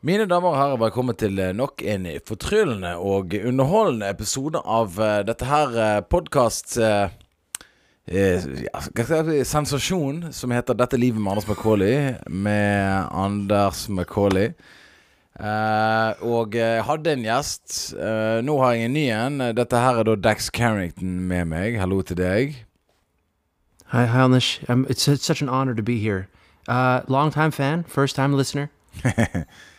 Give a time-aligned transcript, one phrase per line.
[0.00, 5.18] Mine damer og herrer, velkommen til eh, nok en fortryllende og underholdende episode av uh,
[5.28, 6.78] dette her uh, podkast...
[6.80, 7.12] Uh,
[8.08, 8.80] ja,
[9.44, 14.54] sensasjon som heter 'Dette livet med Anders Macauley', med Anders Macauley.
[15.36, 17.92] Uh, og jeg hadde en gjest.
[17.92, 19.38] Uh, nå har jeg en ny en.
[19.52, 21.76] Dette her er da Dax Carrington med meg.
[21.78, 22.56] Hallo til deg.
[23.92, 24.62] Hei, hei, Anders.
[24.66, 26.26] Um, it's, it's such an honor to be here.
[26.66, 28.70] Uh, long time fan, first time listener.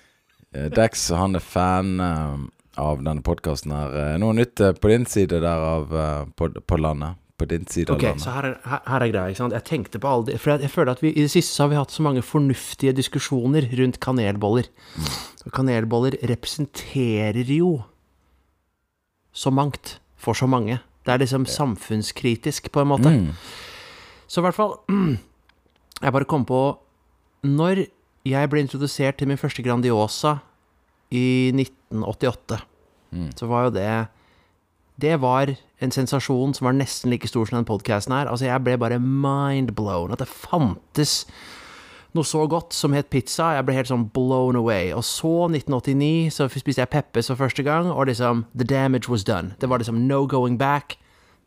[0.55, 2.35] Eh, Dex han er fan uh,
[2.81, 3.93] av denne podkasten her.
[3.95, 5.93] Uh, noe nytt på din side der av
[6.35, 7.19] på, på, landet?
[7.39, 8.25] På din side okay, av landet.
[8.25, 9.31] Så her er, her, her er greia.
[9.31, 9.55] ikke sant?
[9.55, 11.65] Jeg tenkte på alle de, For jeg, jeg, føler at vi i det siste så
[11.65, 14.67] har vi hatt så mange fornuftige diskusjoner rundt kanelboller.
[14.97, 15.09] Mm.
[15.45, 17.79] Og kanelboller representerer jo
[19.31, 20.81] så mangt for så mange.
[21.05, 23.09] Det er liksom samfunnskritisk, på en måte.
[23.09, 23.31] Mm.
[24.27, 24.77] Så i hvert fall
[26.01, 26.59] Jeg bare kom på
[27.43, 27.83] Når
[28.25, 30.35] jeg ble introdusert til min første Grandiosa
[31.11, 32.61] i 1988,
[33.11, 33.29] mm.
[33.35, 34.07] så var jo det
[35.01, 38.27] Det var en sensasjon som var nesten like stor som den podkasten her.
[38.29, 40.11] Altså, jeg ble bare mind-blown.
[40.13, 41.25] At det fantes
[42.13, 43.55] noe så godt som het pizza.
[43.55, 44.91] Jeg ble helt sånn blown away.
[44.93, 49.25] Og så, 1989, så spiste jeg Peppes for første gang, og liksom The damage was
[49.25, 49.55] done.
[49.61, 50.99] Det var liksom no going back.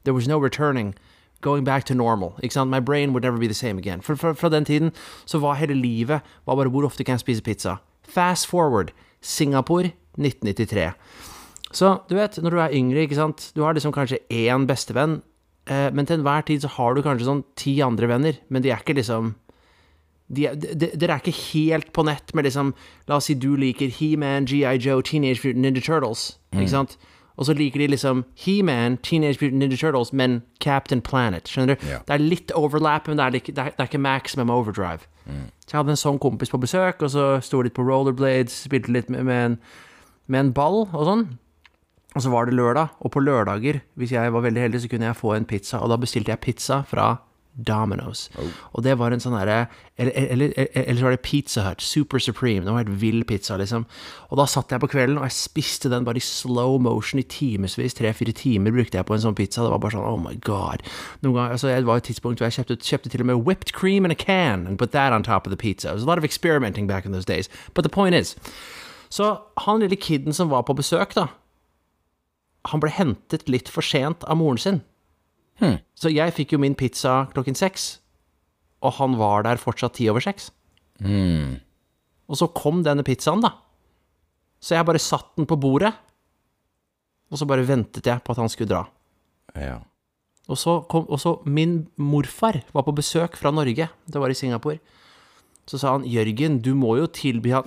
[0.04, 0.94] There was no returning
[1.44, 2.34] going back to normal.
[2.42, 2.70] Ikke sant?
[2.70, 4.00] My brain would never be the same again.
[4.00, 4.92] For, for, Fra den tiden
[5.24, 7.76] så var hele livet var bare hvor ofte kan jeg spise pizza.
[8.08, 8.90] Fast forward.
[9.24, 10.90] Singapore 1993.
[11.74, 15.22] Så du vet, når du er yngre, ikke sant Du har liksom kanskje én bestevenn,
[15.66, 18.70] eh, men til enhver tid så har du kanskje sånn ti andre venner, men de
[18.70, 19.34] er ikke liksom
[20.34, 22.70] Dere de, de, er ikke helt på nett med liksom
[23.10, 26.94] La oss si du liker He-Man, GI Joe, Teenage Mutant Ninja Turtles, ikke mm.
[27.36, 31.50] Og så liker de liksom He-Man, Teenage Mutant Ninja Turtles, men Captain Planet.
[31.50, 31.86] Skjønner du?
[31.90, 31.98] Ja.
[32.06, 35.08] Det er litt overlap, men det er, ikke, det er, det er ikke maximum overdrive.
[35.26, 35.48] Mm.
[35.64, 38.94] Så jeg hadde en sånn kompis på besøk, og så sto litt på rollerblades, spilte
[38.94, 39.58] litt med, med, en,
[40.30, 41.26] med en ball og sånn.
[42.14, 45.10] Og så var det lørdag, og på lørdager, hvis jeg var veldig heldig, så kunne
[45.10, 45.80] jeg få en pizza.
[45.82, 47.16] Og da bestilte jeg pizza fra
[47.54, 48.28] Domino's.
[48.38, 48.50] Oh.
[48.72, 49.66] Og det var en sånn herre
[49.96, 52.64] eller, eller, eller, så var det Pizza Hut, Super Supreme.
[52.64, 53.84] Det var helt vill pizza, liksom.
[54.30, 57.26] Og da satt jeg på kvelden, og jeg spiste den bare i slow motion i
[57.30, 57.94] timevis.
[57.94, 59.62] Tre-fire timer brukte jeg på en sånn pizza.
[59.62, 60.82] Det var bare sånn oh my god.
[61.22, 64.04] Ganger, altså, Det var et tidspunkt hvor jeg kjøpte, kjøpte til og med whipped cream
[64.04, 65.90] in a can and put that on top of the pizza.
[65.90, 67.48] It was a lot of experimenting back in those days.
[67.74, 68.34] But the point is
[69.08, 71.28] Så han lille kiden som var på besøk, da,
[72.66, 74.80] han ble hentet litt for sent av moren sin.
[75.60, 75.78] Hmm.
[75.94, 77.98] Så jeg fikk jo min pizza klokken seks,
[78.84, 80.50] og han var der fortsatt ti over seks.
[81.02, 81.60] Hmm.
[82.28, 83.52] Og så kom denne pizzaen, da.
[84.64, 85.92] Så jeg bare satt den på bordet,
[87.30, 88.84] og så bare ventet jeg på at han skulle dra.
[89.58, 89.78] Ja.
[90.48, 94.36] Og så kom og så Min morfar var på besøk fra Norge, det var i
[94.36, 94.78] Singapore.
[95.66, 97.64] Så sa han, 'Jørgen, du må jo tilby han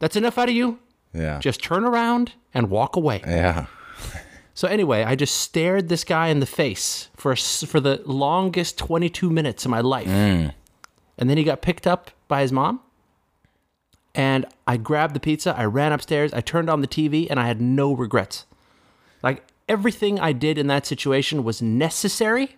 [0.00, 0.78] That's enough out of you.
[1.14, 1.40] Yeah.
[1.40, 3.20] Just turn around and walk away.
[3.26, 3.66] Yeah.
[4.54, 9.30] So anyway, I just stared this guy in the face for for the longest 22
[9.30, 10.08] minutes of my life.
[10.08, 10.52] Mm.
[11.18, 12.80] And then he got picked up by his mom.
[14.14, 17.46] And I grabbed the pizza, I ran upstairs, I turned on the TV, and I
[17.46, 18.44] had no regrets.
[19.22, 22.56] Like everything I did in that situation was necessary.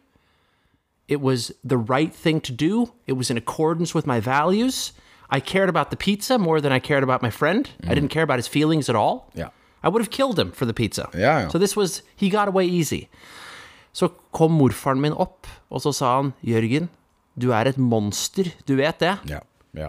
[1.08, 2.94] It was the right thing to do.
[3.06, 4.92] It was in accordance with my values.
[5.28, 7.68] I cared about the pizza more than I cared about my friend.
[7.82, 7.90] Mm.
[7.90, 9.30] I didn't care about his feelings at all.
[9.34, 9.48] Yeah.
[9.82, 11.08] I would have killed him for the pizza.
[11.14, 11.48] Ja, ja.
[11.50, 13.08] So this was He got away easy.
[13.92, 16.88] Så kom morfaren min opp, og så sa han 'Jørgen,
[17.38, 18.52] du er et monster.
[18.66, 19.40] Du vet det?' Ja,
[19.74, 19.88] ja.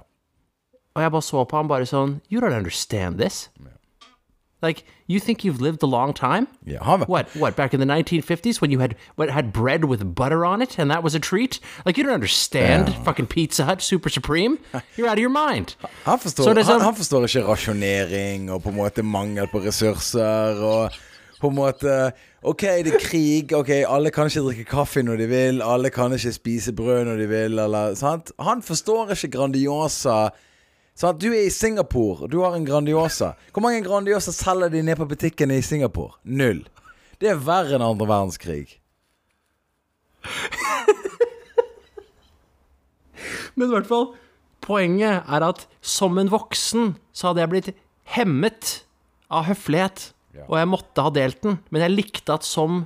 [0.95, 3.49] Og jeg bare så på ham bare sånn 'You don't understand this'.
[3.59, 3.71] Ja.
[4.63, 6.47] Like, you think you've lived a long time?
[6.65, 6.97] Yeah.
[7.05, 7.35] What?
[7.35, 7.55] What?
[7.57, 10.89] Back in the 1950s when you had what had bread with butter on it and
[10.89, 11.59] that was a treat?
[11.85, 13.03] Like, you don't understand yeah.
[13.03, 14.57] fucking Pizza Hut Super Supreme?
[14.95, 15.75] You're out of your mind.
[16.05, 20.63] Han forstår, so han, han forstår ikke rasjonering og på en måte mangel på ressurser
[20.63, 20.95] og
[21.41, 22.13] på en måte
[22.43, 23.51] OK, det er krig.
[23.55, 25.61] Ok, Alle kan ikke drikke kaffe når de vil.
[25.63, 27.59] Alle kan ikke spise brød når de vil.
[27.59, 27.99] Eller?
[28.43, 30.29] Han forstår ikke Grandiosa
[30.93, 33.33] Sånn, du er i Singapore, og du har en Grandiosa.
[33.53, 36.13] Hvor mange Grandiosa selger de ned på butikkene i Singapore?
[36.23, 36.61] Null.
[37.21, 38.79] Det er verre enn andre verdenskrig.
[43.55, 44.13] Men i hvert fall
[44.63, 47.71] Poenget er at som en voksen så hadde jeg blitt
[48.15, 48.85] hemmet
[49.27, 50.45] av høflighet, ja.
[50.47, 51.57] og jeg måtte ha delt den.
[51.67, 52.85] Men jeg likte at som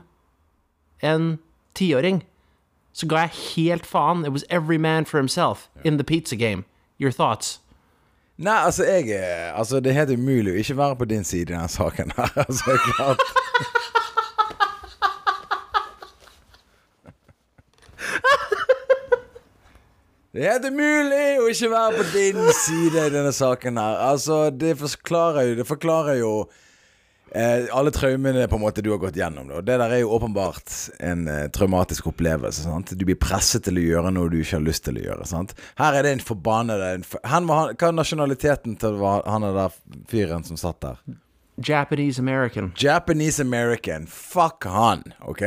[1.05, 1.37] en
[1.77, 2.23] tiåring
[2.97, 4.25] så ga jeg helt faen.
[4.25, 6.65] It was every man for himself in the pizza game.
[6.97, 7.59] Your thoughts?
[8.37, 11.47] Nei, altså, jeg er Altså, det er helt umulig å ikke være på din side
[11.47, 12.33] i denne saken her.
[12.45, 13.23] Altså, klart
[20.33, 23.95] Det er helt umulig å ikke være på din side i denne saken her.
[24.11, 26.33] Altså, det forklarer jo Det forklarer jo
[27.37, 29.47] eh, alle traumene på en måte du har gått gjennom.
[29.51, 29.61] Da.
[29.61, 32.65] Det der er jo åpenbart en eh, traumatisk opplevelse.
[32.65, 32.93] Sant?
[32.97, 35.29] Du blir presset til å gjøre noe du ikke har lyst til å gjøre.
[35.29, 35.55] Sant?
[35.79, 39.57] Her er det en forbannede en for, han var, Hva er nasjonaliteten til han er
[39.57, 39.81] der
[40.11, 41.01] fyren som satt der?
[41.57, 42.71] Japanese American.
[42.77, 44.07] Japanese American.
[44.07, 45.41] Fuck han, OK?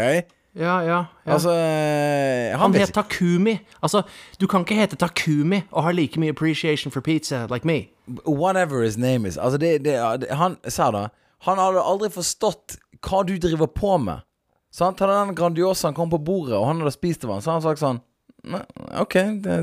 [0.52, 1.04] Ja, ja.
[1.24, 1.32] ja.
[1.32, 3.60] Altså han, han vet het Takumi.
[3.82, 4.02] Altså,
[4.40, 7.92] du kan ikke hete Takumi og ha like mye appreciation for pizza like me.
[8.26, 9.38] Whatever his name is.
[9.38, 11.06] Altså, det, det, det Han sa da
[11.46, 14.26] Han hadde aldri forstått hva du driver på med.
[14.74, 15.00] Sant?
[15.02, 17.68] Hadde den Grandiosaen kom på bordet, og han hadde spist av den, så hadde han
[17.70, 18.02] sagt sånn
[18.50, 18.62] «Nei,
[19.02, 19.56] OK, det,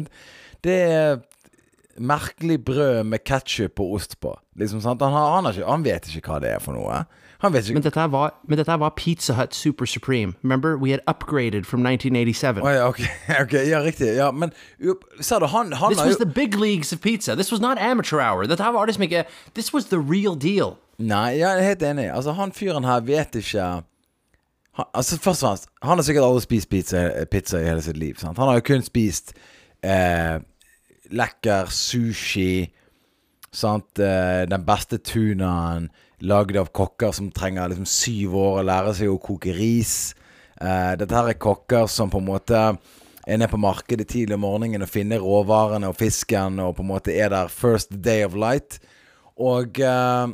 [0.66, 1.22] det er
[1.98, 4.36] merkelig brød med ketsjup og ost på.
[4.60, 5.02] Liksom, sant?
[5.02, 7.06] Han, han, ikke, han vet ikke hva det er for noe.
[7.42, 10.34] Han vet ikke Men dette var, men dette var Pizza Hut Super Supreme.
[10.44, 10.78] Remember?
[10.78, 12.62] We had upgraded from 1987.
[12.62, 13.02] Oh, ja, ok,
[13.44, 14.16] ok, ja, riktig.
[14.18, 14.54] Ja, men
[15.22, 17.36] sa du, han, han This was jo the big leagues of pizza.
[17.36, 18.46] This was not amateur hour.
[18.46, 20.78] Dette var liksom ikke This was the real deal.
[20.98, 22.08] Nei, jeg er helt enig.
[22.10, 23.68] Altså, han fyren her vet ikke
[24.78, 27.98] han, Altså, først og fremst Han har sikkert aldri spist pizza, pizza i hele sitt
[27.98, 28.18] liv.
[28.22, 28.38] Sant?
[28.38, 29.34] Han har jo kun spist
[29.86, 30.38] eh,
[31.14, 32.68] lekker sushi.
[33.54, 34.00] Sant?
[34.02, 35.90] Eh, den beste tunaen
[36.26, 40.16] lagd av kokker som trenger liksom syv år å lære seg å koke ris.
[40.58, 42.62] Eh, dette her er kokker som på en måte
[43.28, 46.90] er nede på markedet tidlig om morgenen og finner råvarene og fisken og på en
[46.94, 48.80] måte er der first day of light.
[49.38, 50.34] Og eh,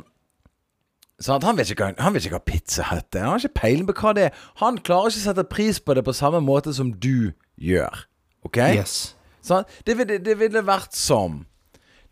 [1.22, 1.44] Sant?
[1.46, 3.22] Han vet ikke han vet ikke hva Pizza Hut er.
[3.22, 4.38] Han har ikke peiling på hva det er.
[4.62, 8.06] Han klarer ikke å sette pris på det på samme måte som du gjør.
[8.44, 8.58] OK?
[8.74, 9.14] Yes.
[9.44, 9.66] Sånn?
[9.86, 11.42] Det, ville, det ville vært som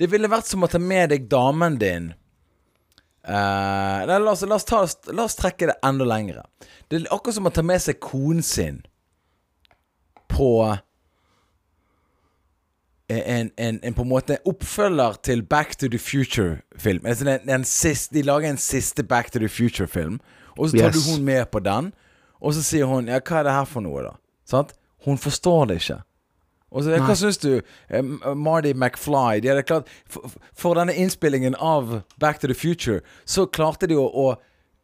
[0.01, 2.13] Det ville vært som å ta med deg damen din
[3.29, 4.83] uh, la, oss, la, oss ta,
[5.13, 6.45] la oss trekke det enda lengre.
[6.89, 8.81] Det er akkurat som å ta med seg konen sin
[10.33, 10.49] på
[13.27, 17.07] en, en, en på en måte oppfølger til Back to the Future-film.
[17.07, 17.25] Altså
[18.13, 20.21] de lager en siste Back to the Future-film,
[20.59, 20.95] og så tar Yes.
[21.05, 21.93] du hun med på den.
[22.41, 24.15] Og så sier hun Ja, hva er det her for noe, da?
[24.49, 24.73] Sant?
[25.05, 26.01] Hun forstår det ikke.
[26.73, 27.61] Og så, Hva syns du?
[27.91, 28.03] Eh,
[28.35, 33.45] Marty McFly de hadde klart, for, for denne innspillingen av Back to the Future, så
[33.47, 34.35] klarte de å, å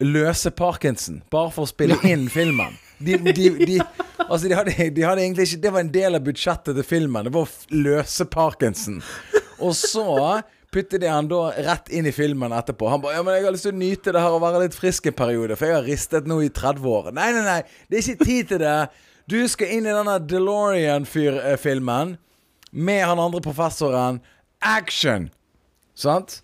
[0.05, 2.77] løse Parkinson, bare for å spille inn filmen.
[2.99, 3.79] De, de, de,
[4.29, 7.25] altså de hadde, de hadde egentlig ikke Det var en del av budsjettet til filmen.
[7.29, 9.03] Det var å løse Parkinson.
[9.63, 10.05] Og så
[10.75, 12.89] puttet de han da rett inn i filmen etterpå.
[12.91, 14.75] Han bare Ja, men jeg har lyst til å nyte det her og være litt
[14.77, 17.09] frisk en periode, for jeg har ristet nå i 30 år.
[17.17, 17.61] Nei, nei, nei.
[17.89, 18.75] Det er ikke tid til det.
[19.29, 22.17] Du skal inn i denne DeLorean-filmen
[22.73, 24.21] med han andre professoren.
[24.61, 25.31] Action!
[25.99, 26.43] Sant?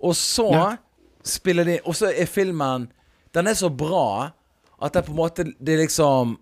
[0.00, 0.76] Og så Ja.
[1.24, 2.88] spiller de Og så er filmen
[3.34, 4.32] Den er så bra
[4.82, 6.36] at det er på en måte Det er liksom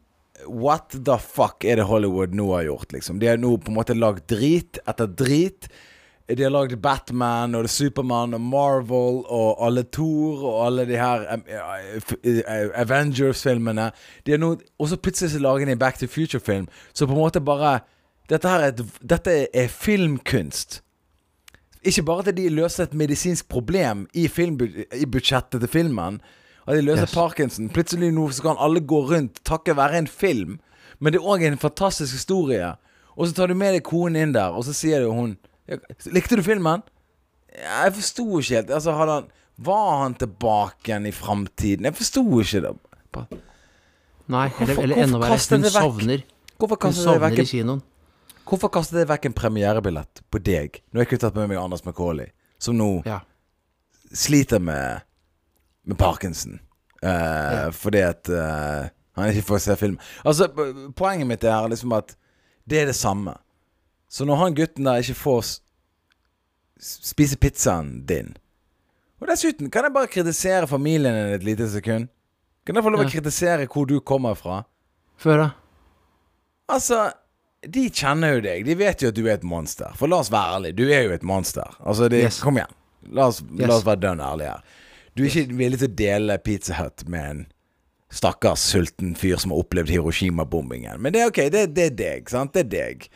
[0.50, 3.20] What the fuck er det Hollywood nå har gjort, liksom?
[3.22, 5.68] De har nå på en måte lagd drit etter drit.
[6.26, 11.22] De har lagd Batman og Supermann og Marvel og alle Thor og alle de her
[11.36, 13.90] eh, eh, Avengers-filmene.
[14.26, 17.22] De har nå Og så plutselig lager de en Back to Future-film, så på en
[17.22, 17.78] måte bare
[18.28, 20.80] Dette her er, et, dette er filmkunst.
[21.84, 24.56] Ikke bare at de løser et medisinsk problem i, film,
[24.96, 26.22] i budsjettet til filmen.
[26.66, 27.14] At de løser Yes.
[27.14, 27.68] Parkinson.
[27.68, 30.58] Plutselig nå så kan alle gå rundt takket være en film.
[31.00, 32.76] Men det er òg en fantastisk historie.
[33.16, 35.36] Og så tar du med deg konen inn der, og så sier du hun
[36.12, 36.82] Likte du filmen?
[37.54, 38.70] Jeg forsto ikke helt.
[38.70, 39.26] Altså, han
[39.56, 41.84] Var han tilbake igjen i framtiden?
[41.86, 42.72] Jeg forsto ikke det.
[43.12, 43.38] Bare-
[44.28, 46.22] Nei, eller, eller enda verre, hun sovner.
[46.58, 47.82] Hvorfor Hun kastet sovner i kinoen.
[48.44, 50.80] Hvorfor kastet det vekk en premierebillett på deg?
[50.92, 52.26] Nå har jeg tatt med meg Anders Macauley,
[52.58, 53.20] som nå Ja.
[54.12, 55.02] sliter med
[55.84, 56.60] Med Parkinson.
[57.02, 58.86] Eh, Fordi at uh,
[59.18, 59.98] han ikke får se film.
[60.24, 60.48] Altså,
[60.96, 62.16] poenget mitt er liksom at
[62.68, 63.34] det er det samme.
[64.08, 65.44] Så når han gutten der ikke får
[66.80, 68.34] spise pizzaen din
[69.20, 72.08] Og dessuten, kan jeg bare kritisere familien din et lite sekund?
[72.66, 73.10] Kan jeg få lov å Ja.
[73.10, 74.62] kritisere hvor du kommer fra?
[75.16, 75.50] Før, da?
[76.68, 77.12] Altså,
[77.64, 78.64] de kjenner jo deg.
[78.66, 79.92] De vet jo at du er et monster.
[79.96, 81.76] For la oss være ærlige, du er jo et monster.
[81.86, 82.40] Altså, de, Yes.
[82.42, 82.72] kom igjen.
[83.12, 83.68] La oss, Yes.
[83.68, 84.62] la oss være dønn ærlige her.
[85.14, 87.44] Du er ikke villig til å dele Pizza Hut med en
[88.14, 91.00] stakkars sulten fyr som har opplevd Hiroshima-bombingen.
[91.02, 92.54] Men det er ok, det, det er deg, sant?
[92.54, 93.08] Det er deg.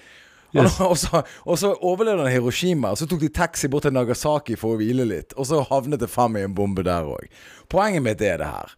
[0.57, 0.78] Yes.
[0.88, 4.75] Og, så, og så overlevde han Hiroshima, så tok de taxi bort til Nagasaki for
[4.75, 5.35] å hvile litt.
[5.37, 7.26] Og så havnet det faen meg en bombe der òg.
[7.69, 8.73] Poenget mitt er det her.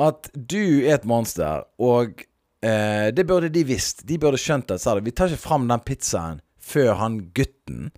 [0.00, 2.24] At du er et monster, og
[2.64, 4.06] eh, det burde de visst.
[4.08, 7.92] De burde skjønt at sa det, vi tar ikke fram den pizzaen før han gutten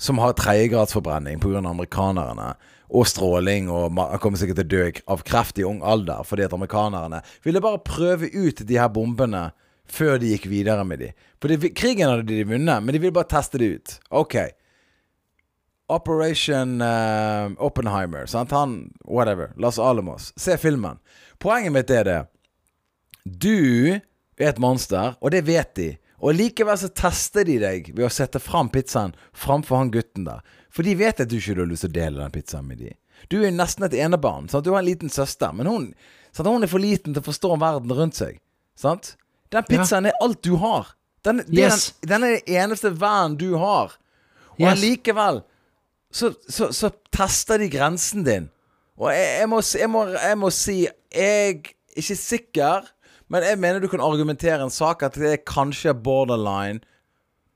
[0.00, 1.58] som har tredjegradsforbrenning pga.
[1.58, 2.54] amerikanerne,
[2.90, 6.46] og stråling, og han kommer sikkert til å dø av kreft i ung alder fordi
[6.46, 9.50] at amerikanerne ville bare prøve ut de her bombene
[9.90, 11.10] før de gikk videre med de.
[11.42, 13.94] For det, krigen hadde de vunnet, men de ville bare teste det ut.
[14.22, 14.36] Ok.
[15.90, 18.28] Operation uh, Oppenheimer.
[18.30, 18.54] Sant?
[18.54, 19.50] Han Whatever.
[19.58, 20.32] Las Alamos.
[20.36, 21.00] Se filmen.
[21.42, 22.20] Poenget mitt er det.
[23.24, 23.98] Du
[24.38, 25.90] er et monster, og det vet de.
[26.20, 30.44] Og likevel så tester de deg ved å sette fram pizzaen framfor han gutten der.
[30.70, 32.90] For de vet at du ikke har lyst til å dele den pizzaen med de.
[33.32, 34.48] Du er nesten et enebarn.
[34.48, 34.64] Sant?
[34.64, 35.84] Du har en liten søster, men hun,
[36.32, 36.48] sant?
[36.48, 38.34] hun er for liten til å forstå verden rundt seg.
[38.78, 39.04] Sant?
[39.50, 40.84] Den pizzaen er alt du har.
[41.26, 41.90] Den, Yes.
[42.00, 43.88] den, den er det eneste vennen du har.
[44.56, 44.70] Og Yes.
[44.76, 45.36] allikevel
[46.12, 48.48] så, så, så tester de grensen din.
[49.00, 51.54] Og jeg, jeg, må, jeg, må, jeg må si Jeg er
[51.98, 52.80] ikke sikker,
[53.32, 56.80] men jeg mener du kan argumentere en sak at det er kanskje borderline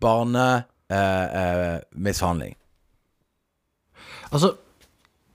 [0.02, 2.54] barnemishandling.
[2.54, 2.63] Eh, eh.
[4.34, 4.56] Altså,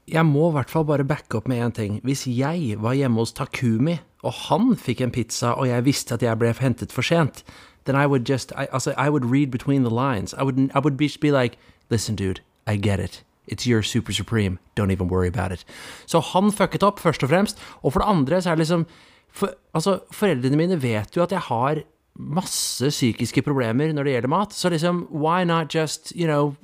[0.10, 2.00] jeg må i hvert fall bare backe opp med én ting.
[2.04, 6.24] Hvis jeg var hjemme hos Takumi, og han fikk en pizza, og jeg visste at
[6.26, 7.44] jeg ble hentet for sent,
[7.86, 10.34] then I would just I, altså, I would read between the lines.
[10.34, 11.58] I would, I would be, be like,
[11.90, 13.24] listen, dude, I get it.
[13.48, 14.60] It's your super supreme.
[14.76, 15.66] Don't even worry about it.
[16.06, 17.58] Så han fucket opp, først og fremst.
[17.82, 18.86] Og for det andre så er det liksom
[19.32, 21.82] for, Altså, foreldrene mine vet jo at jeg har
[22.20, 26.56] masse psykiske problemer når det gjelder mat, så liksom, why not just, you know,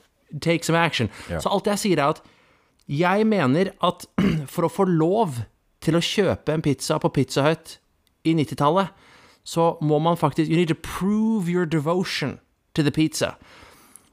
[0.42, 1.10] take some action?
[1.28, 2.22] Så alt jeg sier er at
[2.88, 4.06] jeg mener at
[4.54, 5.42] for å få lov
[5.82, 7.78] til å kjøpe en pizza på Pizza Hut
[8.26, 8.94] i 90-tallet,
[9.46, 12.40] så må man faktisk You need to prove your devotion
[12.74, 13.38] to the pizza.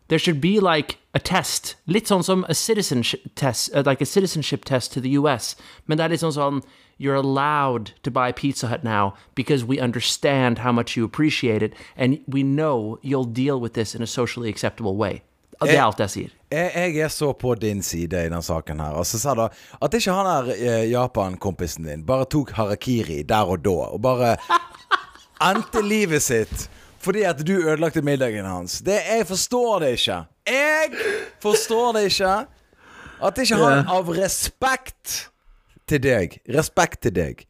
[0.08, 1.76] There should be like a test.
[1.86, 5.56] Litt sånn som a citizenship test, uh, like a citizenship test to the US.
[5.86, 6.62] Men det er litt sånn sånn
[6.98, 11.74] You're allowed to buy Pizza Hut now because we understand how much you appreciate it,
[11.96, 15.22] and we know you'll deal with this in a socially acceptable way.
[15.68, 16.34] Det er alt jeg sier.
[16.52, 18.98] Jeg, jeg er så på din side i den saken her.
[19.00, 19.48] Altså, sa da,
[19.82, 24.36] at ikke han der eh, Japan-kompisen din bare tok harakiri der og da, og bare
[25.50, 26.68] endte livet sitt
[27.02, 28.78] fordi at du ødelagte middagen hans.
[28.86, 30.20] Det, jeg forstår det ikke.
[30.46, 30.92] Jeg
[31.42, 32.34] forstår det ikke.
[33.22, 35.16] At ikke han av respekt
[35.90, 37.42] til deg, respekt til deg,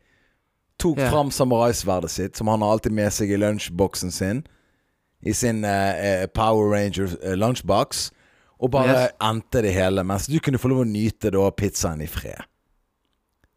[0.81, 4.43] tok fram samuraisverdet sitt, som han har alltid med seg i lunsjboksen sin,
[5.23, 8.11] i sin eh, eh, Power Ranger eh, lunchbox,
[8.63, 9.13] og bare Yes.
[9.23, 12.43] endte det hele, mens du kunne få lov å nyte da pizzaen i fred.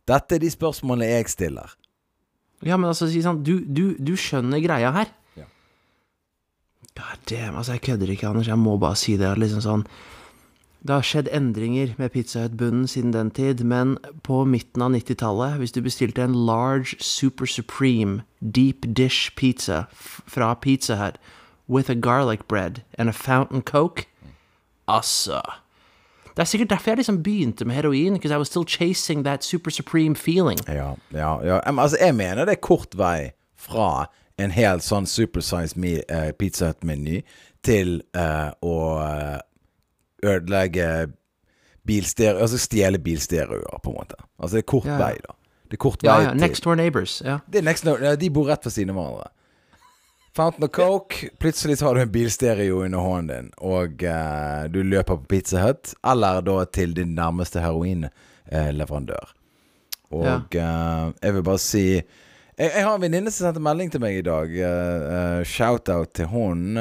[0.06, 1.76] Dette er de spørsmålene jeg stiller.
[2.66, 5.10] Ja, men altså, si sånn, du, du, du skjønner greia her.
[5.38, 5.46] Ja.
[6.96, 8.48] God damn, altså, jeg kødder ikke, Anders.
[8.50, 9.32] Jeg må bare si det.
[9.42, 9.86] Liksom sånn
[10.86, 15.56] Det har skjedd endringer med Pizza Hut-bunnen siden den tid, men på midten av 90-tallet,
[15.58, 21.18] hvis du bestilte en large super supreme deep dish pizza fra Pizza Hut
[21.70, 24.08] with a garlic bread and a fountain coke
[24.88, 25.42] Altså
[26.36, 29.44] Det er sikkert derfor jeg liksom begynte med heroin, because I was still chasing that
[29.44, 30.60] super supreme feeling.
[30.68, 31.60] Ja, ja, ja.
[31.82, 34.06] Altså, jeg mener det er kort vei fra
[34.38, 37.22] en helt sånn supersize me, uh, Pizza Hut-meny
[37.64, 39.40] til uh, å eh,
[40.28, 41.08] ødelegge
[41.88, 44.20] bilstereo Altså stjele bilstereoer, på en måte.
[44.38, 45.38] Altså, det er kort Ja, vei, da.
[45.66, 47.22] Det er kort vei ja, til Next door neighbors.
[47.26, 47.40] Ja.
[47.48, 49.32] Det er next door De bor rett ved siden av hverandre.
[50.36, 51.30] Fountain of Coke.
[51.40, 55.62] Plutselig så har du en bilstereo under hånden din, og eh, du løper på Pizza
[55.64, 59.32] Hut, eller da til din nærmeste heroinleverandør.
[60.12, 64.04] Og eh, jeg vil bare si jeg, jeg har en venninne som sendte melding til
[64.04, 64.52] meg i dag.
[64.68, 66.78] eh, Shout-out til hun.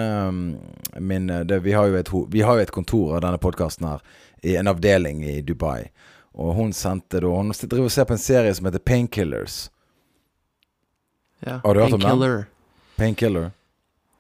[0.99, 4.03] min, det, vi, har et, vi har jo et kontor av denne podkasten her,
[4.43, 5.89] i en avdeling i Dubai.
[6.35, 9.71] Og hun sendte da Hun driver og ser på en serie som heter Painkillers.
[11.47, 11.61] ja.
[11.63, 12.47] Painkiller.
[12.97, 13.51] Painkiller.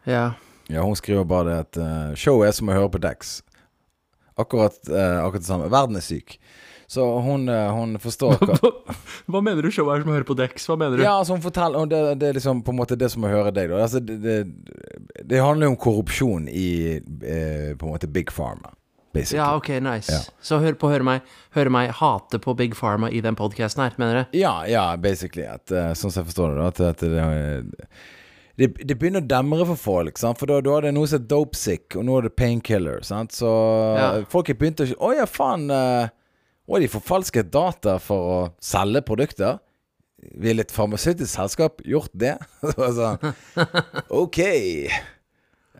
[0.05, 0.33] Ja.
[0.67, 3.41] Ja, hun skriver bare det at uh, showet er som å høre på Dex.
[4.35, 5.69] Akkurat, uh, akkurat det samme.
[5.73, 6.39] Verden er syk.
[6.87, 8.57] Så hun, uh, hun forstår hva
[9.31, 10.67] Hva mener du showet er som å høre på Dex?
[10.69, 11.05] Hva mener du?
[11.05, 13.33] Ja, altså hun forteller og det, det er liksom på en måte det som å
[13.33, 13.83] høre deg, da.
[13.85, 14.39] Altså, det, det,
[15.25, 18.75] det handler jo om korrupsjon i eh, på en måte Big Pharma.
[19.15, 19.39] Basically.
[19.39, 20.11] Ja, ok, nice.
[20.11, 20.21] Ja.
[20.43, 23.95] Så hør på høre meg, høre meg hate på Big Pharma i den podcasten her,
[24.01, 24.39] mener du?
[24.41, 25.47] Ja, ja, basically.
[25.47, 26.73] At, sånn som jeg forstår det, da.
[26.73, 27.85] At, at det,
[28.61, 30.19] det, det begynner å demre for folk.
[30.21, 30.39] Sant?
[30.39, 33.03] For da, da er det noe som er dopesick, og nå er det painkiller.
[33.03, 33.51] Så
[33.99, 34.11] Ja.
[34.31, 35.67] folk har begynt å Å ja, faen.
[35.71, 36.09] Uh,
[36.65, 39.59] Å, de forfalsket data for å selge produkter.
[40.41, 42.39] Ville et farmasøytisk selskap gjort det?
[42.71, 43.35] Så sånn,
[44.09, 44.39] ok.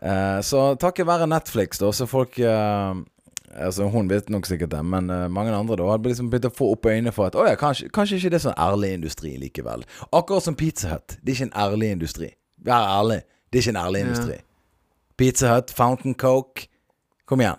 [0.05, 2.91] Uh, så takket være Netflix, da, så folk uh,
[3.55, 6.53] Altså Hun vet nok sikkert det, men uh, mange andre da hadde liksom begynt å
[6.53, 9.31] få opp øynene for at Å ja, kanskje, kanskje ikke det er sånn ærlig industri
[9.39, 9.85] likevel.
[10.11, 11.15] Akkurat som Pizza Hut.
[11.23, 12.29] Det er ikke en ærlig industri.
[12.65, 13.21] Vær ærlig.
[13.53, 14.37] Det er ikke en ærlig industri.
[15.17, 16.67] Pizza Hut, Fountain Coke
[17.25, 17.55] Kom igjen.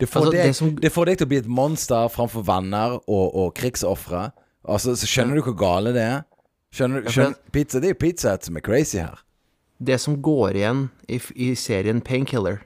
[0.00, 2.42] Det får, Altså, deg, det som- det får deg til å bli et monster framfor
[2.46, 4.30] venner og, og krigsofre.
[4.68, 6.22] Altså, så skjønner du hvor gale det er?
[6.72, 9.18] Skjønner Skjønner, pizza, det er jo Pizza Hut som er crazy her.
[9.82, 12.60] det som går igjen i, i serien Painkiller,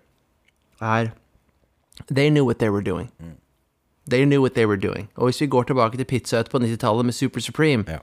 [0.80, 1.12] er
[2.12, 3.11] They knew what they were doing.
[4.11, 5.09] They knew what they were doing.
[5.16, 7.99] Og hvis vi går tilbake til Pizza Hut på 90-tallet med Super Supreme, Ja.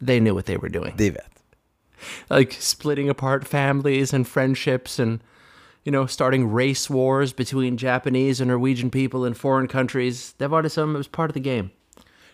[0.00, 0.96] they knew what they were doing.
[0.98, 1.41] De vet.
[2.30, 5.20] Like splitting apart families and friendships and
[5.84, 10.34] you know starting race wars between Japanese and Norwegian people in foreign countries.
[10.38, 11.70] Det var liksom it was part of the game.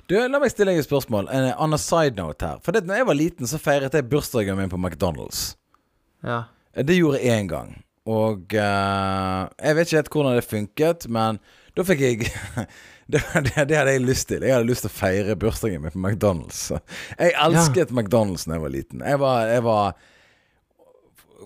[0.08, 1.26] Du, La meg stille deg et spørsmål.
[1.28, 2.60] En on a side note her.
[2.64, 5.52] For det, når jeg var liten, så feiret jeg bursdagen min på McDonald's.
[6.24, 6.42] Ja.
[6.74, 7.74] Det gjorde jeg én gang.
[8.08, 11.38] Og uh, jeg vet ikke helt hvordan det funket, men
[11.76, 12.30] da fikk jeg
[13.08, 14.44] det, det, det hadde jeg lyst til.
[14.44, 16.68] Jeg hadde lyst til å feire bursdagen min på McDonald's.
[17.16, 19.04] Jeg elsket McDonald's da jeg var liten.
[19.04, 19.98] Jeg var, jeg var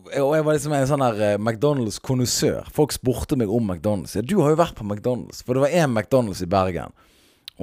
[0.03, 2.69] og jeg var liksom en sånn her eh, McDonald's-konnoissør.
[2.75, 4.17] Folk spurte meg om McDonald's.
[4.17, 5.43] Ja, du har jo vært på McDonald's.
[5.45, 6.95] For det var én McDonald's i Bergen.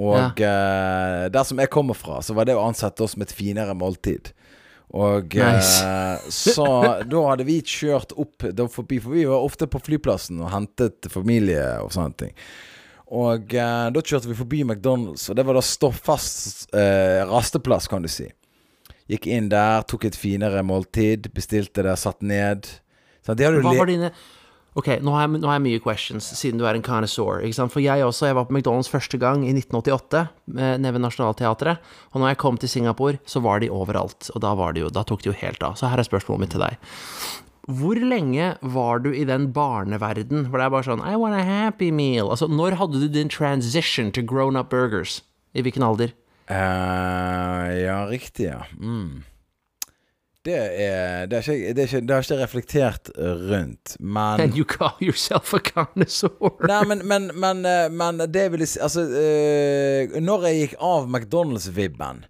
[0.00, 3.34] Og eh, der som jeg kommer fra, så var det å ansette oss som et
[3.34, 4.32] finere måltid.
[4.96, 5.84] Og Nice.
[5.86, 6.66] uh, så
[7.06, 11.62] da hadde vi kjørt opp forbi, for vi var ofte på flyplassen og hentet familie
[11.84, 12.34] og sånne ting.
[13.10, 17.88] Og eh, da kjørte vi forbi McDonald's, og det var da stå fast eh, rasteplass,
[17.90, 18.28] kan du si.
[19.10, 22.68] Gikk inn der, tok et finere måltid, bestilte det, satt ned.
[23.26, 24.12] Så det hadde Hva var dine
[24.78, 27.42] Ok, nå har, jeg, nå har jeg mye questions, siden du er en connoisseur.
[27.74, 31.80] For jeg også, jeg var på McDonald's første gang i 1988, med- nede ved Nationaltheatret.
[32.14, 34.30] Og når jeg kom til Singapore, så var de overalt.
[34.30, 35.74] Og da, var de jo, da tok de jo helt av.
[35.74, 36.78] Så her er spørsmålet mitt til deg.
[37.70, 41.44] Hvor lenge var du i den barneverden hvor det er bare sånn I want a
[41.46, 42.30] happy meal?
[42.32, 45.20] Altså, når hadde du din transition to grown up burgers?
[45.54, 46.14] I hvilken alder?
[46.50, 48.64] Uh, ja, riktig, ja.
[48.78, 49.22] Mm.
[50.44, 54.56] Det er Det, er ikke, det, er ikke, det har ikke reflektert rundt, men And
[54.56, 56.56] you call yourself a connoisseur?
[56.66, 60.78] Nei, men, men, men, eh, men det vil jeg si Altså, uh, når jeg gikk
[60.80, 62.24] av McDonald's-vibben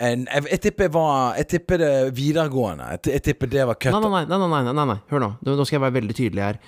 [0.00, 2.84] en- jeg, jeg tipper var Jeg tipper det videregående.
[2.90, 4.02] Jeg, jeg tipper det var kutt cut.
[4.02, 5.36] nei, nei, nei, nei, nei, nei, hør nå.
[5.44, 6.58] Nå nå skal jeg være veldig tydelig her.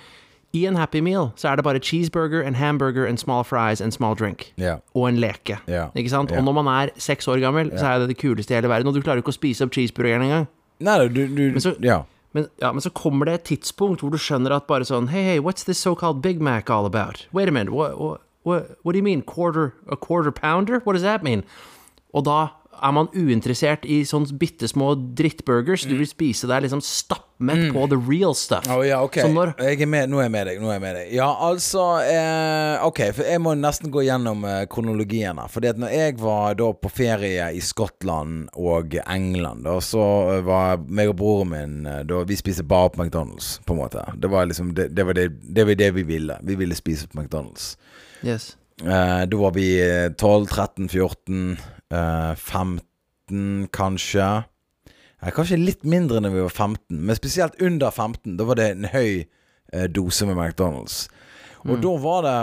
[0.55, 3.91] I en Happy Meal så er det bare cheeseburger, en hamburger, en small fries, en
[3.91, 4.53] small drink.
[4.57, 4.79] Yeah.
[4.95, 5.59] Og en leke.
[5.67, 5.89] Yeah.
[5.95, 6.31] Ikke sant?
[6.31, 6.39] Yeah.
[6.39, 8.87] Og når man er seks år gammel, så er det det kuleste i hele verden.
[8.87, 10.47] Og du klarer ikke å spise opp cheeseburgeren engang.
[10.79, 12.03] Nei, du, du så- Ja.
[12.33, 15.23] Men, ja, men så kommer det et tidspunkt hvor du skjønner at bare sånn Hey,
[15.23, 17.25] hey, what's this so-called Big Mac all about?
[17.33, 19.21] Wait a minute, what, what, what, what do you mean?
[19.21, 20.79] Quarter, a quarter pounder?
[20.83, 21.43] What does that mean?
[22.13, 22.49] Og da
[22.83, 25.85] er man uinteressert i sånne bitte små drittburgers.
[25.87, 28.67] Du vil spise deg liksom stappmett på the real stuff.
[28.73, 29.19] Oh, ja, ok.
[29.33, 30.61] Når Jeg er med, nå er jeg med deg.
[30.61, 31.13] Nå er jeg med deg.
[31.17, 35.51] Ja, altså eh, Ok, for jeg må nesten gå gjennom eh, kronologien her.
[35.51, 40.03] Fordi at når jeg var da på ferie i Skottland og England, da, så
[40.35, 43.81] eh, var meg og broren min eh, da, Vi spiste bare på McDonald's, på en
[43.85, 44.05] måte.
[44.17, 46.39] Det var liksom Det, det, var, det, det var det vi ville.
[46.43, 47.75] Vi ville spise på McDonald's.
[48.25, 48.55] Yes.
[48.83, 51.57] Eh, da var vi eh, 12, 13, 14, eh,
[51.93, 54.27] 15 kanskje.
[55.21, 58.37] Eh, kanskje litt mindre når vi var 15, men spesielt under 15.
[58.37, 59.25] Da var det en høy
[59.73, 61.07] eh, dose med McDonald's.
[61.67, 62.37] Og da var det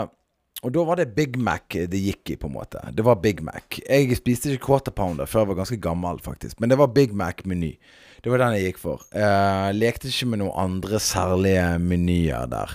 [0.65, 2.79] og da var det Big Mac det gikk i, på en måte.
[2.95, 3.77] Det var Big Mac.
[3.85, 6.57] Jeg spiste ikke quarter pounder før jeg var ganske gammel, faktisk.
[6.59, 7.75] Men det var Big Mac-meny.
[8.23, 9.03] Det var den jeg gikk for.
[9.13, 12.73] Eh, lekte ikke med noen andre særlige menyer der.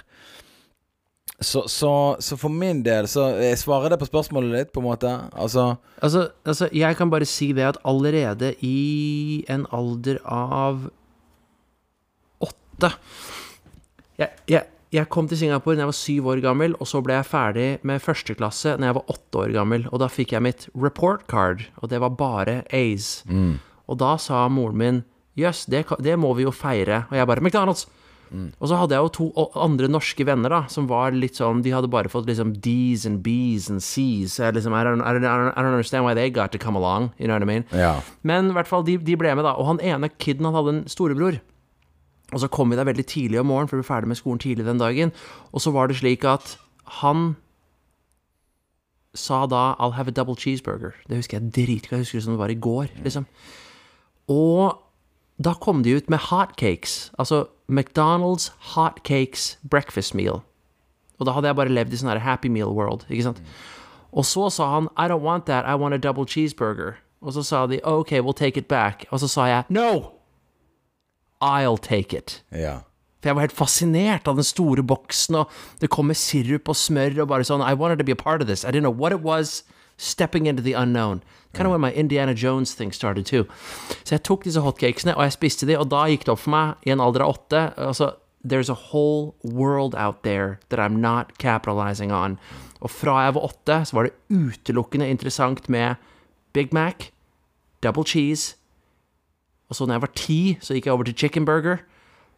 [1.41, 4.89] Så, så, så for min del så Jeg svarer det på spørsmålet ditt, på en
[4.91, 5.09] måte.
[5.33, 10.91] Altså Altså, altså, jeg kan bare si det at allerede i en alder av
[12.41, 12.91] åtte
[14.21, 17.15] jeg, jeg, jeg kom til Singapore da jeg var syv år gammel, og så ble
[17.17, 19.87] jeg ferdig med første klasse da jeg var åtte år gammel.
[19.93, 23.23] Og da fikk jeg mitt report card, og det var bare A's.
[23.89, 25.01] Og da sa moren min
[25.41, 27.05] jøss, det, det må vi jo feire.
[27.11, 27.87] Og jeg bare McDonald's!
[28.31, 31.73] Og så hadde jeg jo to andre norske venner da som var litt sånn De
[31.75, 34.37] hadde bare fått liksom D's and B's and C's.
[34.37, 36.53] Så jeg liksom, I don't, I, don't, I don't I don't understand why they got
[36.53, 37.11] to come along.
[37.19, 37.67] You know what I mean?
[37.73, 38.01] Ja.
[38.23, 39.57] Men i hvert fall, de, de ble med, da.
[39.59, 41.41] Og han ene kiden, han hadde en storebror.
[42.31, 44.43] Og så kom vi der veldig tidlig om morgenen, for vi var ferdig med skolen
[44.43, 45.15] tidlig den dagen.
[45.51, 46.55] Og så var det slik at
[47.03, 47.35] han
[49.15, 50.95] sa da 'I'll have a double cheeseburger'.
[51.09, 51.91] Det husker jeg dritgodt.
[51.91, 53.27] Jeg husker det som det var i går, liksom.
[54.29, 54.79] Og
[55.45, 57.11] da kom de ut med hotcakes.
[57.19, 60.43] Altså McDonald's hotcakes breakfast meal.
[61.19, 63.43] Og da hadde jeg bare levd i sånn Happy Meal world, ikke sant.
[64.13, 66.97] Og så sa han 'I don't want that, I want a double cheeseburger'.
[67.23, 69.05] Og så sa de 'OK, we'll take it back'.
[69.11, 70.13] Og så sa jeg 'No!
[71.43, 72.43] I'll take it'.
[72.53, 72.81] ja.
[73.21, 75.51] For jeg var helt fascinert av den store boksen, og
[75.81, 78.41] det kom med sirup og smør og bare sånn I wanted to be a part
[78.41, 78.65] of this.
[78.65, 79.63] I didn't know what it was.
[80.01, 81.21] Stepping into the unknown.
[81.53, 83.45] Kind of when my Indiana Jones thing started too.
[84.05, 86.55] Så jeg tok disse hotcakesene, og jeg spiste de, og da gikk det opp for
[86.55, 90.97] meg, i en alder av åtte altså, There's a whole world out there that I'm
[90.97, 92.39] not capitalizing on.
[92.81, 96.01] Og fra jeg var åtte, så var det utelukkende interessant med
[96.55, 97.11] Big Mac,
[97.83, 98.57] double cheese,
[99.71, 101.77] og så når jeg var ti, så gikk jeg over til chicken burger.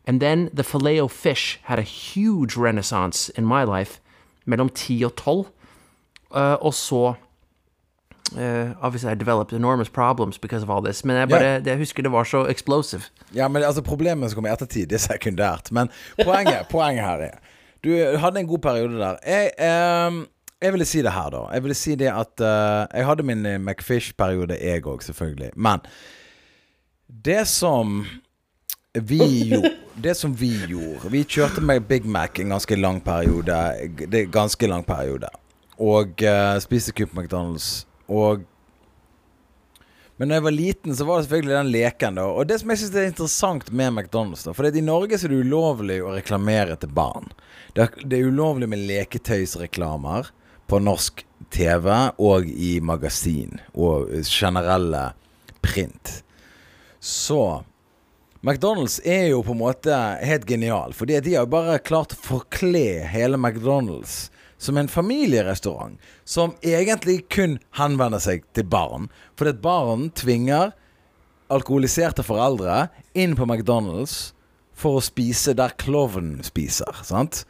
[0.07, 4.01] And then the filet o fish had a huge renaissance in my life
[4.45, 5.39] mellom ti og 12.
[6.31, 7.15] Uh, og så
[8.37, 11.05] uh, Obviously I developed enormous problems because of all this.
[11.05, 11.65] Men jeg bare yeah.
[11.65, 13.03] det, jeg husker det var så explosive.
[13.35, 15.73] Ja, men altså Problemet som kommer i ettertid, det er sekundært.
[15.73, 15.89] Men
[16.25, 17.39] poenget, poenget her er
[17.85, 19.17] Du hadde en god periode der.
[19.27, 20.27] Jeg, ehm,
[20.63, 21.47] jeg ville si det her, da.
[21.53, 25.51] Jeg ville si det at eh, Jeg hadde min eh, McFish-periode, jeg òg, selvfølgelig.
[25.57, 25.81] Men
[27.25, 28.05] det som
[28.95, 29.71] vi gjorde
[30.05, 33.53] Det som vi gjorde Vi kjørte med Big Mac en ganske lang periode.
[34.13, 35.29] Det er ganske lang periode.
[35.79, 37.87] Og eh, spiste Coop McDonald's.
[38.11, 38.49] Og
[40.21, 42.19] men da jeg var liten, så var det selvfølgelig den leken.
[42.21, 45.27] da Og det som jeg synes er interessant med McDonald's da For i Norge så
[45.27, 47.33] er det ulovlig å reklamere til barn.
[47.75, 50.31] Det er, det er ulovlig med leketøysreklamer
[50.71, 51.89] på norsk TV
[52.23, 55.09] og i magasin og generelle
[55.65, 56.21] print.
[57.03, 57.65] Så
[58.43, 62.23] McDonald's er jo på en måte helt genial, fordi de har jo bare klart å
[62.31, 64.29] forkle hele McDonald's
[64.63, 69.09] som en familierestaurant som egentlig kun henvender seg til barn.
[69.35, 70.71] Fordi at barn tvinger
[71.53, 72.87] alkoholiserte foreldre
[73.19, 74.31] inn på McDonald's
[74.79, 77.03] for å spise der klovnen spiser.
[77.07, 77.43] sant?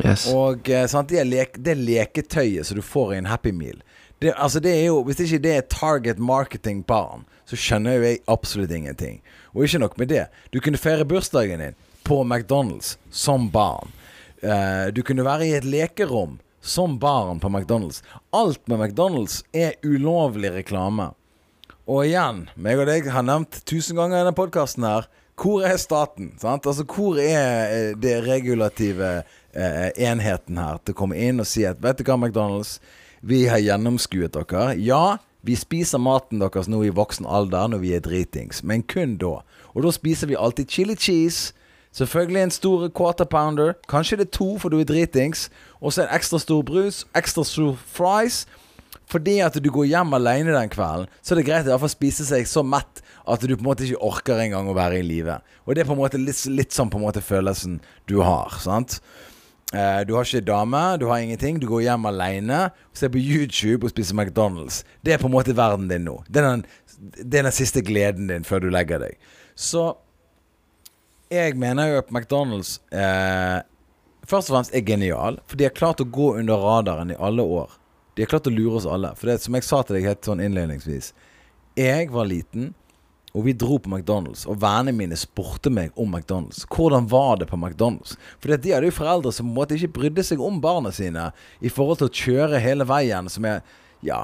[0.00, 0.26] Yes.
[0.32, 3.78] Og eh, sant, det, er lek, det leketøyet som du får i en Happy Meal.
[4.22, 8.08] Det, altså det er jo, Hvis ikke det er target marketing barn, så skjønner jo
[8.08, 9.20] jeg absolutt ingenting.
[9.52, 10.24] Og ikke nok med det.
[10.50, 13.92] Du kunne feire bursdagen din på McDonald's som barn.
[14.44, 18.00] Uh, du kunne være i et lekerom som barn på McDonald's.
[18.32, 21.10] Alt med McDonald's er ulovlig reklame.
[21.84, 25.04] Og igjen, meg og deg har nevnt tusen ganger i denne podkasten her
[25.36, 26.30] Hvor er staten?
[26.40, 26.64] Sant?
[26.64, 29.10] Altså, hvor er eh, det regulative
[29.52, 32.78] eh, enheten her til å komme inn og si at Vet du hva, McDonald's?
[33.20, 34.74] Vi har gjennomskuet dere.
[34.80, 39.18] Ja, vi spiser maten deres nå i voksen alder når vi er dritings, men kun
[39.20, 39.38] da.
[39.72, 41.52] Og da spiser vi alltid chili cheese.
[41.94, 43.76] Selvfølgelig en stor quarter pounder.
[43.88, 45.46] Kanskje det er to, for du er dritings.
[45.80, 48.44] Og så en ekstra stor brus, ekstra stor fries.
[49.10, 51.84] Fordi at du går hjem alene den kvelden, så er det greit å i hvert
[51.84, 54.98] fall spise seg så mett at du på en måte ikke orker engang å være
[54.98, 55.36] i live.
[55.64, 57.78] Og det er på en måte litt, litt sånn på en måte følelsen
[58.10, 58.56] du har.
[58.64, 58.98] sant?
[59.74, 61.60] Eh, du har ikke dame, du har ingenting.
[61.60, 64.82] Du går hjem alene, ser på YouTube og spiser McDonald's.
[65.04, 66.18] Det er på en måte verden din nå.
[66.28, 66.66] Det er den,
[67.20, 69.20] det er den siste gleden din før du legger deg.
[69.54, 69.92] Så
[71.32, 73.62] jeg mener jo at McDonald's eh,
[74.28, 77.44] først og fremst er genial, for de har klart å gå under radaren i alle
[77.44, 77.74] år.
[78.14, 79.12] De har klart å lure oss alle.
[79.18, 81.12] For det som jeg sa til deg helt sånn innledningsvis
[81.74, 82.72] Jeg var liten,
[83.34, 86.62] og vi dro på McDonald's, og vennene mine spurte meg om McDonald's.
[86.70, 88.14] Hvordan var det på McDonald's?
[88.38, 91.98] For de hadde jo foreldre som måte ikke brydde seg om barna sine i forhold
[91.98, 93.64] til å kjøre hele veien, som er
[94.06, 94.20] ja,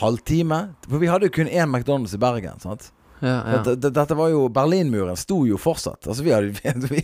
[0.00, 0.70] halvtime.
[0.88, 2.56] For vi hadde jo kun én McDonald's i Bergen.
[2.64, 2.88] sant?
[3.20, 3.62] Ja, ja.
[3.64, 6.06] Dette, dette, var jo Berlinmuren sto jo fortsatt.
[6.06, 7.02] Altså, vi hadde vi,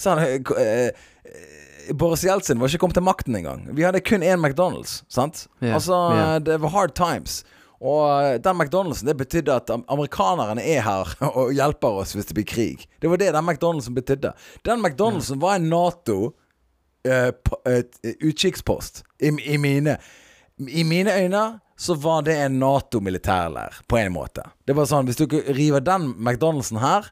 [0.00, 3.64] sånn, eh, eh, Boris Jeltsin var ikke kommet til makten engang.
[3.76, 5.00] Vi hadde kun én McDonald's.
[5.08, 5.46] Sant?
[5.60, 6.28] Ja, Altså, ja.
[6.42, 7.42] det var hard times.
[7.80, 12.36] Og eh, den McDonald'sen det betydde at amerikanerne er her og hjelper oss hvis det
[12.36, 12.84] blir krig.
[13.00, 14.34] Det var det den McDonald'sen betydde.
[14.66, 16.18] Den McDonald'sen var en Nato
[17.04, 17.32] eh,
[18.20, 19.04] utkikkspost.
[19.20, 19.96] I, i, mine,
[20.68, 21.44] I mine øyne
[21.80, 24.42] så var det en Nato-militærleir, på en måte.
[24.68, 27.06] Det var sånn, Hvis dere river den McDonald'sen her,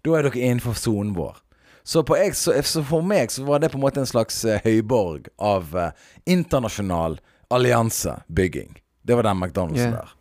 [0.00, 1.36] da er dere innenfor sonen vår.
[1.84, 4.40] Så, på jeg, så, så for meg så var det på en måte en slags
[4.48, 5.90] uh, høyborg av uh,
[6.24, 7.18] internasjonal
[7.52, 8.80] alliansebygging.
[9.04, 10.00] Det var den McDonald'sen yeah.
[10.00, 10.16] der.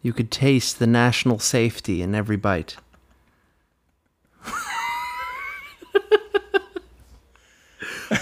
[0.00, 2.80] You could taste the national safety in every bite.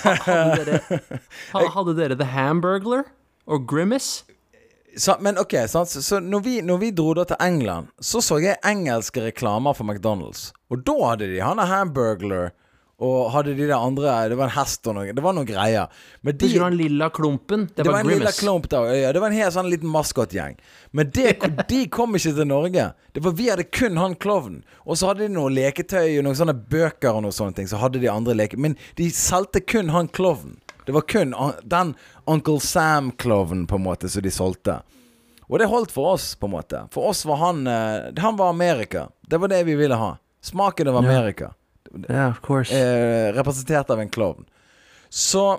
[0.02, 3.04] Ha- hadde, dere, hadde dere The Hamburglar
[3.46, 4.33] og Grimace?
[4.96, 8.38] Så, men ok, så, så når, vi, når vi dro da til England, så så
[8.42, 10.52] jeg engelske reklamer for McDonald's.
[10.70, 12.52] Og da hadde de han er hamburglar,
[13.02, 15.90] og hadde de der andre Det var en hest og noe Det var noen greier.
[16.22, 17.66] Men de, Husker du han lilla klumpen?
[17.66, 18.90] Det, det var var en lilla klump der.
[18.94, 20.54] Ja, det var en helt sånn liten maskotgjeng.
[20.94, 21.34] Men det,
[21.72, 22.86] de kom ikke til Norge.
[23.12, 24.62] Det var Vi hadde kun han klovnen.
[24.86, 27.70] Og så hadde de noe leketøy og noen sånne bøker og noe sånne ting.
[27.70, 30.60] Så hadde de andre leker Men de solgte kun han klovnen.
[30.84, 31.94] Det var kun den
[32.24, 34.80] Uncle Sam-klovnen på en måte som de solgte.
[35.48, 36.82] Og det holdt for oss, på en måte.
[36.92, 39.08] For oss var han eh, Han var Amerika.
[39.28, 40.14] Det var det vi ville ha.
[40.44, 41.52] Smaken av Amerika.
[42.30, 42.72] Of course.
[42.74, 44.44] Eh, representert av en klovn.
[45.08, 45.58] Så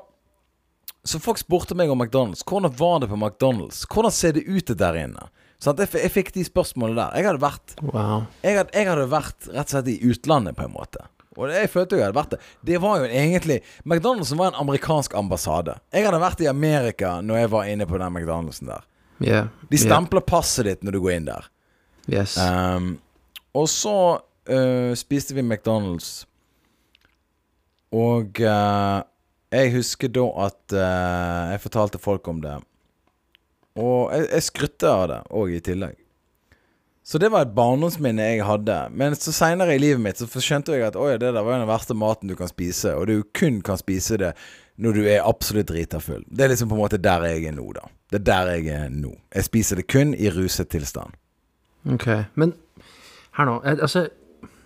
[1.05, 2.41] Så folk spurte meg om McDonald's.
[2.45, 3.85] Hvordan var det på McDonald's?
[3.85, 5.27] Hvordan ser det ut der inne?
[5.61, 5.79] Sant?
[5.79, 7.19] jeg, jeg fikk de spørsmålene der.
[7.19, 8.25] Jeg hadde vært Wow.
[8.43, 11.05] jeg hadde, jeg hadde vært rett og slett i utlandet, på en måte.
[11.35, 12.41] Og det, jeg følte jo jeg hadde vært det.
[12.69, 15.75] Det var jo egentlig McDonald'sen var en amerikansk ambassade.
[15.91, 18.85] Jeg hadde vært i Amerika når jeg var inne på den McDonald'sen der.
[19.19, 19.49] Yeah.
[19.69, 19.83] De yeah.
[19.83, 21.49] stempler passet ditt når du går inn der.
[22.11, 22.37] Yes.
[22.37, 22.95] Um,
[23.55, 26.23] og så uh, spiste vi McDonald's.
[27.95, 29.01] Og uh,
[29.55, 32.57] jeg husker da at uh, jeg fortalte folk om det.
[33.75, 35.99] Og jeg, jeg skrytte av det òg, i tillegg.
[37.05, 38.75] Så det var et barndomsminne jeg hadde.
[38.97, 41.93] Men så seinere i livet mitt så skjønte jeg at det der var den verste
[41.93, 42.95] maten du kan spise.
[42.97, 44.31] Og du kun kan spise det
[44.81, 46.23] når du er absolutt drita full.
[46.25, 47.85] Det er liksom på en måte der jeg er nå, da.
[48.09, 49.13] Det er der jeg er nå.
[49.37, 51.13] Jeg spiser det kun i ruset tilstand.
[51.93, 52.55] Ok, men
[53.37, 54.07] her nå eh, Altså,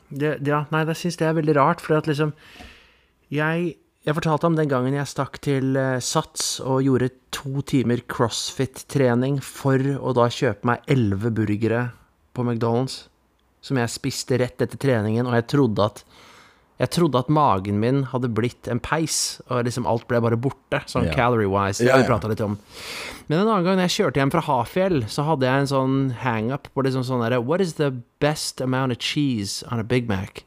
[0.08, 2.32] det, ja, nei, det syns jeg er veldig rart, for at liksom
[3.36, 3.76] Jeg
[4.08, 9.42] jeg fortalte om den gangen jeg stakk til eh, Sats og gjorde to timer crossfit-trening
[9.44, 11.90] for å da kjøpe meg elleve burgere
[12.40, 13.04] på McDonald's,
[13.62, 16.04] som jeg spiste rett etter treningen, og jeg trodde at
[16.80, 20.80] jeg trodde at magen min hadde blitt en peis, og liksom alt ble bare borte,
[20.88, 21.12] sånn Ja.
[21.14, 21.84] calorie-wise.
[21.84, 22.54] Det har vi prata litt om.
[23.28, 25.98] Men en annen gang når jeg kjørte hjem fra Hafjell, så hadde jeg en sånn
[26.24, 30.08] hangup på liksom sånn derre What is the best amount of cheese on a Big
[30.08, 30.46] Mac?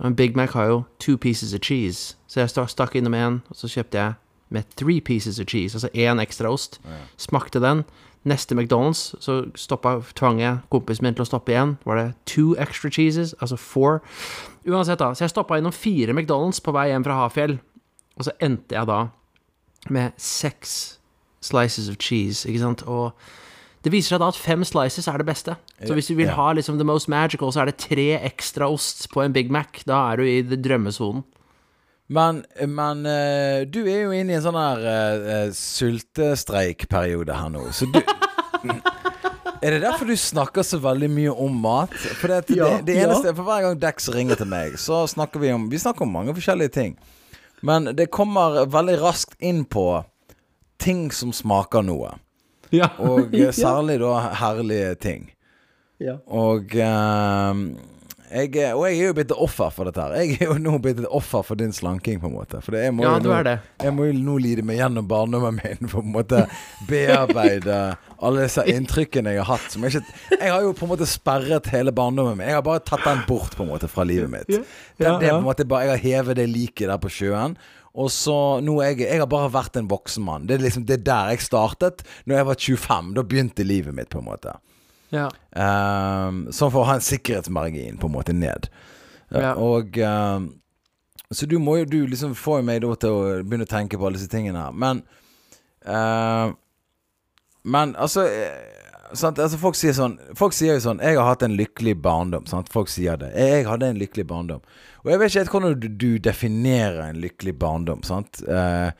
[0.00, 2.14] Og en Big Mac har jo two pieces of cheese.
[2.26, 4.14] Så jeg sta- stakk innom en, og så kjøpte jeg
[4.48, 6.78] med three pieces of cheese, altså én ekstra ost.
[7.18, 7.84] Smakte den.
[8.28, 11.78] Neste McDonald's så stoppa, tvang jeg kompisen min til å stoppe igjen.
[11.88, 13.32] Var det two extra cheeses?
[13.40, 14.02] Altså four.
[14.68, 15.14] Uansett, da.
[15.16, 17.56] Så jeg stoppa innom fire McDonald's på vei hjem fra Hafjell.
[18.20, 19.06] Og så endte jeg da
[19.88, 20.98] med seks
[21.40, 22.84] slices of cheese, ikke sant.
[22.84, 23.16] Og
[23.80, 25.56] det viser seg da at fem slices er det beste.
[25.80, 29.06] Så hvis du vil ha liksom the most magical, så er det tre ekstra ost
[29.14, 29.80] på en Big Mac.
[29.88, 31.24] Da er du i drømmesonen.
[32.10, 37.68] Men, men eh, du er jo inne i en sånn her uh, sultestreikperiode her nå,
[37.70, 38.00] så du
[39.60, 41.92] Er det derfor du snakker så veldig mye om mat?
[42.18, 43.06] For det, Ja, det, det ja.
[43.06, 46.14] eneste For hver gang Dex ringer til meg, så snakker vi om Vi snakker om
[46.16, 46.96] mange forskjellige ting.
[47.60, 49.84] Men det kommer veldig raskt inn på
[50.80, 52.14] ting som smaker noe.
[52.72, 52.88] Ja.
[53.04, 55.26] Og særlig da herlige ting.
[56.00, 56.16] Ja.
[56.24, 57.64] Og eh,
[58.30, 60.14] jeg, og jeg er jo blitt offer for dette her.
[60.20, 62.60] Jeg er jo nå blitt et offer for din slanking, på en måte.
[62.64, 63.54] For jeg må Ja, jo nå.
[63.82, 66.44] Jeg må jo nå lide meg gjennom barndommen min for på en måte
[66.90, 67.80] bearbeide
[68.20, 69.66] alle disse inntrykkene jeg har hatt.
[69.72, 72.48] Som jeg, ikke, jeg har jo på en måte sperret hele barndommen min.
[72.50, 74.50] Jeg har bare tatt den bort på en måte fra livet mitt.
[75.00, 75.16] Ja.
[75.18, 77.56] Det, på en måte bare, Jeg har hevet det liket der på sjøen.
[77.98, 80.44] Og så nå er jeg, jeg har bare vært en voksen mann.
[80.46, 82.04] Det er liksom det er der jeg startet.
[82.24, 83.14] Når jeg var 25.
[83.16, 84.54] Da begynte livet mitt, på en måte.
[85.10, 85.26] Ja.
[85.54, 88.70] Um, sånn for å ha en sikkerhetsmargin på en måte ned.
[89.30, 89.54] Ja.
[89.58, 90.48] Og um,
[91.30, 94.08] Så du må jo Du liksom får meg da til å begynne å tenke på
[94.08, 94.74] alle disse tingene her.
[94.74, 95.04] Men
[95.86, 96.50] uh,
[97.62, 99.38] Men altså eh, sant?
[99.38, 102.48] altså Folk sier sånn Folk sier jo sånn 'Jeg har hatt en lykkelig barndom'.
[102.50, 102.72] Sant?
[102.72, 103.30] Folk sier det.
[103.36, 104.66] 'Jeg hadde en lykkelig barndom'.
[105.04, 108.02] Og jeg vet ikke helt hvordan du, du definerer en lykkelig barndom.
[108.02, 108.42] Sant?
[108.42, 108.90] Eh,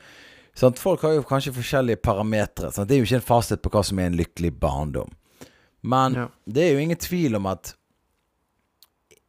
[0.55, 0.79] sant?
[0.79, 2.71] Folk har jo kanskje forskjellige parametere.
[2.71, 5.11] Det er jo ikke en fasit på hva som er en lykkelig barndom.
[5.81, 6.27] Men Ja.
[6.45, 7.75] det er jo ingen tvil om at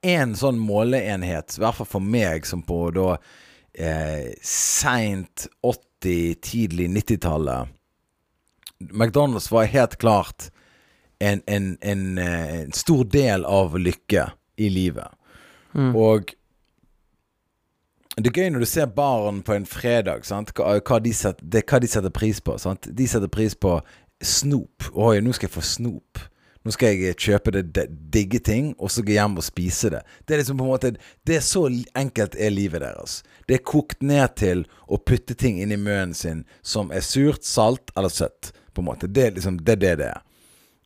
[0.03, 3.17] en sånn måleenhet, i hvert fall for meg som på da
[3.75, 7.69] eh, seint 80-, tidlig 90-tallet
[8.91, 10.51] McDonald's var helt klart
[11.23, 14.25] en, en, en, eh, en stor del av lykke
[14.59, 15.07] i livet.
[15.95, 16.33] Og
[18.19, 20.51] det er gøy når du ser barn på en fredag, sant?
[20.59, 22.59] Hva, hva, de setter, det, hva de setter pris på.
[22.61, 22.91] Sant?
[22.91, 23.79] De setter pris på
[24.23, 24.91] snop.
[24.93, 26.21] Oi, nå skal jeg få snop.
[26.63, 30.03] Nå skal jeg kjøpe det de- digge ting, og så gå hjem og spise det.
[30.27, 30.93] Det er liksom på en måte
[31.27, 31.65] Det er så
[31.99, 33.23] enkelt er livet deres.
[33.49, 37.43] Det er kokt ned til å putte ting inn i munnen sin som er surt,
[37.45, 38.53] salt eller søtt.
[38.73, 39.07] På en måte.
[39.11, 40.23] Det er liksom det er det det er.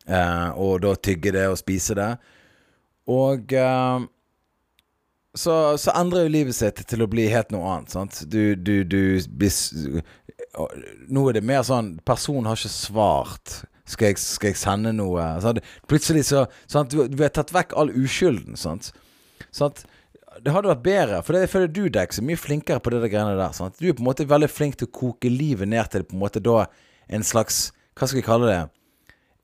[0.07, 2.13] Eh, og da tygge det og spise det.
[3.07, 4.07] Og eh,
[5.37, 7.93] så, så endrer jo livet sitt til å bli helt noe annet.
[7.93, 8.23] Sant?
[8.33, 10.03] Du, du, du blir
[11.13, 13.59] Nå er det mer sånn Personen har ikke svart.
[13.87, 15.25] Skal jeg, skal jeg sende noe?
[15.45, 15.61] Sant?
[15.91, 16.91] Plutselig så sant?
[16.91, 18.59] Du, du har tatt vekk all uskylden.
[18.59, 18.91] Sant?
[19.55, 19.85] Sant?
[20.43, 23.05] Det hadde vært bedre, for det jeg føler du, Dex, er mye flinkere på det
[23.07, 23.55] der greiene der.
[23.57, 23.79] Sant?
[23.81, 26.25] Du er på en måte veldig flink til å koke livet ned til på en
[26.27, 26.67] måte da
[27.07, 28.65] en slags Hva skal jeg kalle det?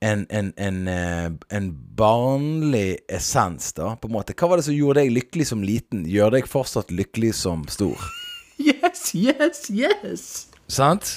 [0.02, 4.34] en, en, en, eh, en barnlig essens, da, på en måte.
[4.34, 6.02] Hva var det som gjorde deg lykkelig som liten?
[6.10, 8.02] Gjør deg fortsatt lykkelig som stor?
[8.62, 10.24] Yes, yes, yes!
[10.70, 11.16] Sant?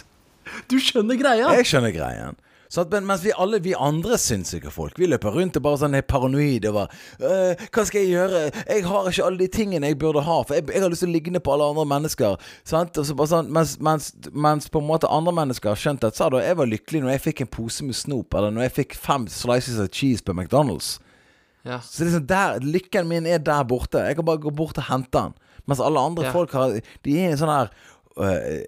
[0.72, 1.52] Du skjønner greia.
[1.58, 2.38] Jeg skjønner greien.
[2.91, 6.01] Men mens vi alle vi andre sinnssyke folk, vi løper rundt og bare sånn er
[6.01, 6.89] paranoide over
[7.21, 8.41] «Øh, Hva skal jeg gjøre?
[8.67, 11.12] Jeg har ikke alle de tingene jeg burde ha, for jeg, jeg har lyst til
[11.12, 12.38] å ligne på alle andre mennesker.
[12.67, 12.97] Sant?
[12.97, 16.17] Og så bare sånn, mens, mens, mens på en måte andre mennesker har skjønt at
[16.19, 18.97] da, jeg var lykkelig når jeg fikk en pose med snop, eller når jeg fikk
[18.99, 20.95] fem slices of cheese på McDonald's.
[21.65, 21.80] Ja.
[21.82, 24.04] Så liksom der, lykken min er der borte.
[24.06, 25.34] Jeg kan bare gå bort og hente den.
[25.65, 26.32] Mens alle andre Ja.
[26.32, 27.71] folk har De er sånn her
[28.21, 28.62] øh,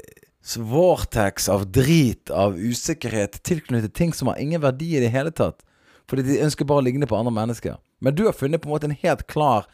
[0.55, 5.59] vortex av drit, av usikkerhet, tilknyttet ting som har ingen verdi i det hele tatt.
[6.07, 7.75] Fordi de ønsker bare å ligne på andre mennesker.
[7.99, 9.67] Men du har funnet på en måte en helt klar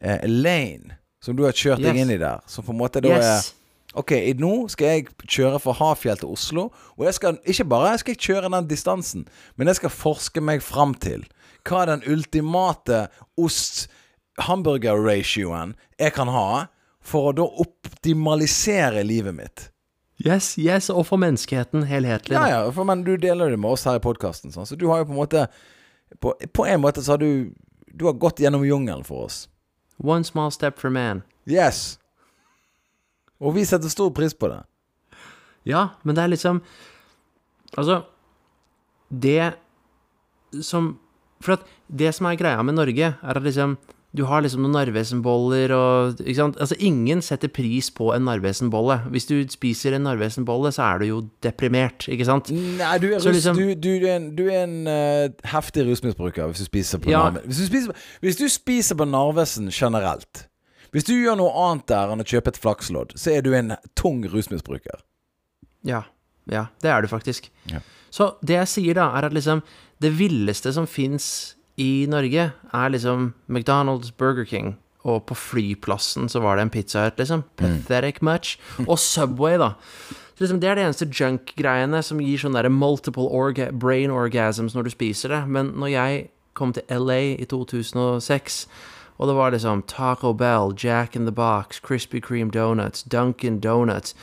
[0.00, 2.40] eh, lane som du har kjørt deg inn i der.
[2.48, 3.26] Som på en måte da Yes.
[3.26, 3.40] er
[3.96, 6.66] Ok, nå skal jeg kjøre fra Hafjell til Oslo.
[6.98, 9.22] Og jeg skal ikke bare skal jeg kjøre den distansen,
[9.56, 11.22] men jeg skal forske meg fram til
[11.66, 12.98] hva er den ultimate
[13.40, 16.66] ost-hamburger-ratioen jeg kan ha
[17.06, 19.58] for å da optimalisere livet mitt.
[20.24, 22.32] Yes, yes, og for menneskeheten helhetlig.
[22.38, 24.64] Ja, ja, for men du deler det med oss her i podkasten, sånn.
[24.68, 25.46] så du har jo på en måte
[26.22, 27.52] På, på en måte så har du
[27.92, 29.48] Du har gått gjennom jungelen for oss.
[29.98, 31.22] One small step for man.
[31.48, 31.98] Yes.
[33.40, 34.62] Og vi setter stor pris på det.
[35.64, 36.62] Ja, men det er liksom
[37.76, 38.04] Altså,
[39.10, 39.54] det
[40.62, 40.98] som
[41.40, 43.76] For at det som er greia med Norge, er at liksom
[44.16, 46.56] du har liksom noen Narvesen-boller og Ikke sant?
[46.62, 48.96] Altså, ingen setter pris på en Narvesen-bolle.
[49.12, 52.48] Hvis du spiser en Narvesen-bolle, så er du jo deprimert, ikke sant?
[52.50, 56.48] Nei, du er, rus, liksom- du, du, er en, du er en uh, heftig rusmisbruker
[56.50, 57.26] hvis du spiser på Ja.
[57.28, 57.48] Narvesen.
[57.50, 60.46] Hvis du spiser, hvis du spiser på Narvesen generelt
[60.94, 63.74] Hvis du gjør noe annet der enn å kjøpe et flakslodd, så er du en
[63.98, 65.02] tung rusmisbruker.
[65.84, 66.04] Ja.
[66.46, 67.50] Ja, det er du faktisk.
[67.68, 67.80] Ja.
[68.14, 69.64] Så det jeg sier da, er at liksom
[70.00, 76.40] det villeste som fins i Norge, er liksom McDonald's, Burger King, og på flyplassen så
[76.42, 77.44] var det en Pizza Hut, liksom.
[77.56, 78.56] Pathetic much.
[78.86, 79.74] Og Subway, da.
[80.34, 84.74] Så liksom, det er det eneste junk-greiene som gir sånn derre multiple orga brain orgasms
[84.76, 85.44] når du spiser det.
[85.48, 88.66] Men når jeg kom til LA i 2006
[89.18, 94.14] og det var liksom Taco Bell, Jack in the Box, Krispy Kreme Donuts, Dunkin' Donuts.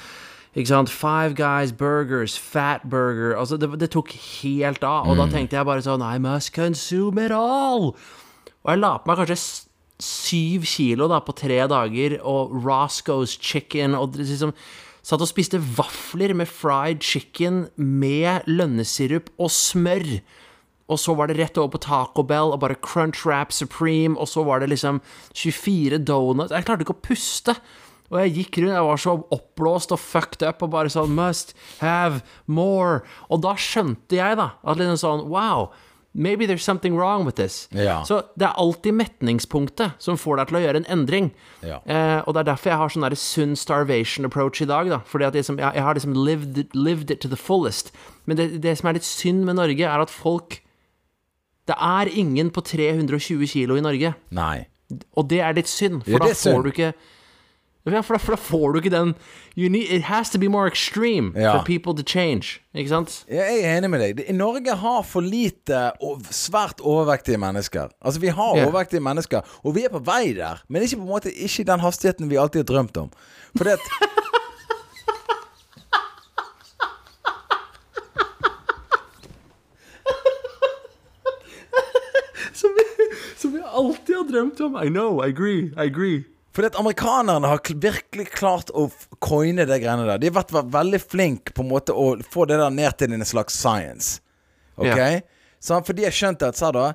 [0.53, 0.91] Ikke sant?
[0.93, 5.09] Five Guys Burgers, Fat Burger Altså, det, det tok helt av.
[5.09, 7.93] Og da tenkte jeg bare sånn I must consume it all!
[8.63, 9.39] Og jeg la på meg kanskje
[10.03, 14.55] syv kilo da på tre dager, og Roscoe's chicken og liksom
[15.03, 20.21] Satt og spiste vafler med fried chicken med lønnesirup og smør.
[20.87, 24.29] Og så var det rett over på Taco Bell og bare Crunch Wrap Supreme, og
[24.31, 25.01] så var det liksom
[25.35, 26.55] 24 donuts.
[26.55, 27.57] Jeg klarte ikke å puste.
[28.13, 31.55] Og jeg gikk rundt, jeg var så oppblåst og fucked up og bare sånn Must
[31.81, 33.01] have more.
[33.33, 35.71] Og da skjønte jeg, da, at liksom sånn Wow,
[36.13, 37.67] maybe there's something wrong with this.
[37.73, 38.03] Ja.
[38.05, 41.31] Så det er alltid metningspunktet som får deg til å gjøre en endring.
[41.65, 41.79] Ja.
[41.89, 45.01] Eh, og det er derfor jeg har sånn sunn starvation approach i dag, da.
[45.09, 47.89] Fordi at liksom, jeg, jeg har liksom lived, lived it to the fullest.
[48.29, 50.59] Men det, det som er litt synd med Norge, er at folk
[51.65, 54.13] Det er ingen på 320 kilo i Norge.
[54.35, 54.65] Nei.
[55.15, 56.57] Og det er litt synd, for Ja, da er synd.
[56.57, 56.93] får du ikke
[57.83, 59.13] for da, for da får du ikke den
[59.57, 61.51] you need, It has to be more extreme Ja.
[61.57, 62.59] for people to change.
[62.75, 63.25] Ikke sant?
[63.29, 64.21] Jeg er enig med deg.
[64.35, 67.89] Norge har for lite og svært overvektige mennesker.
[68.01, 68.65] Altså, vi har Ja.
[68.65, 70.63] overvektige mennesker, og vi er på vei der.
[70.69, 73.09] Men ikke på en måte Ikke i den hastigheten vi alltid har drømt om.
[73.57, 73.79] For det at
[82.53, 82.83] Som vi,
[83.37, 84.75] som vi alltid har drømt om.
[84.83, 86.23] I know, I agree, I agree.
[86.53, 88.85] Fordi at amerikanerne har virkelig klart å
[89.23, 90.19] coine det greiene der.
[90.21, 93.25] De har vært, veldig flinke på en måte å få det der ned til en
[93.25, 94.19] slags science.
[94.77, 94.91] Ok?
[94.93, 95.23] Yeah.
[95.63, 96.91] Så for de har skjønt at, sa da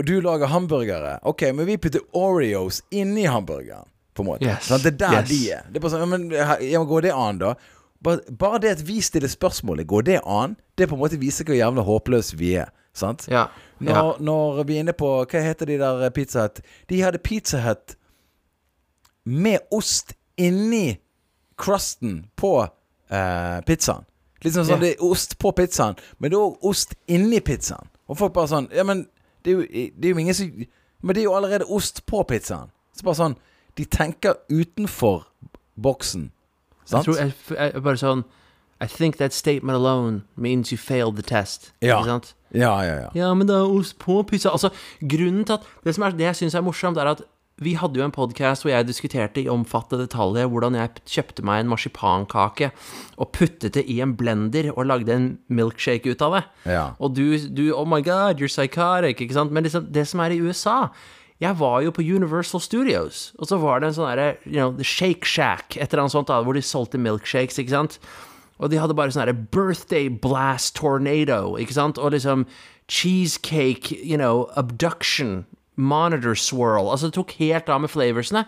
[0.00, 1.18] du lager hamburgere.
[1.28, 3.88] Ok, men vi putter Oreos inni hamburgeren.
[4.16, 4.44] På en måte.
[4.44, 4.66] Yes.
[4.68, 5.28] Sånn, det er der Yes.
[5.28, 5.62] de er.
[5.68, 7.54] Det er bare sånn, men, ja, Går det an, da?
[8.02, 10.56] Bare, bare det at vi stiller spørsmålet, går det an?
[10.76, 12.72] Det på en måte viser hvor jævla håpløse vi er.
[12.92, 13.24] Sant?
[13.28, 13.46] Ja.
[13.80, 13.92] ja.
[13.92, 16.60] Når, når vi er inne på Hva heter de der Pizza Hut?
[16.88, 17.96] De hadde Pizza Hut
[19.24, 20.98] med ost inni
[21.58, 24.04] crusten på eh, pizzaen.
[24.42, 24.82] Litt sånn sånn yeah.
[24.82, 27.86] det er ost på pizzaen, men det er òg ost inni pizzaen.
[28.10, 29.06] Og folk bare sånn Ja, men
[29.44, 30.50] det er jo, det er jo ingen som
[31.02, 32.70] Men det er jo allerede ost på pizzaen.
[32.94, 33.36] Så bare sånn
[33.78, 35.28] De tenker utenfor
[35.80, 36.30] boksen.
[36.90, 38.24] Jeg tror jeg, jeg, bare sånn
[38.82, 41.70] I think that statement alone means you failed the test.
[41.80, 42.00] Ja.
[42.00, 42.32] Ikke sant?
[42.50, 43.10] Ja, ja, ja.
[43.14, 44.50] Ja, men det er ost på pizza.
[44.50, 47.22] Altså, grunnen til at Det, som er, det jeg syns er morsomt, er at
[47.64, 51.62] vi hadde jo en podkast hvor jeg diskuterte i omfattende detaljer hvordan jeg kjøpte meg
[51.62, 52.70] en marsipankake
[53.16, 56.42] og puttet det i en blender og lagde en milkshake ut av det.
[56.74, 56.84] Ja.
[56.98, 59.52] Og du, du Oh my god, you're psychotic, ikke sant?
[59.52, 60.92] Men liksom, det som er i USA
[61.42, 64.70] Jeg var jo på Universal Studios, og så var det en sånn derre you know,
[64.76, 67.96] The Shake Shack, et eller annet sånt, da, hvor de solgte milkshakes, ikke sant?
[68.62, 71.98] Og de hadde bare sånn derre Birthday Blast Tornado, ikke sant?
[71.98, 72.46] Og liksom
[72.86, 75.44] Cheesecake, you know, Abduction,
[75.82, 76.86] Monitor Swirl.
[76.86, 78.46] Altså, det tok helt av med flavorsene.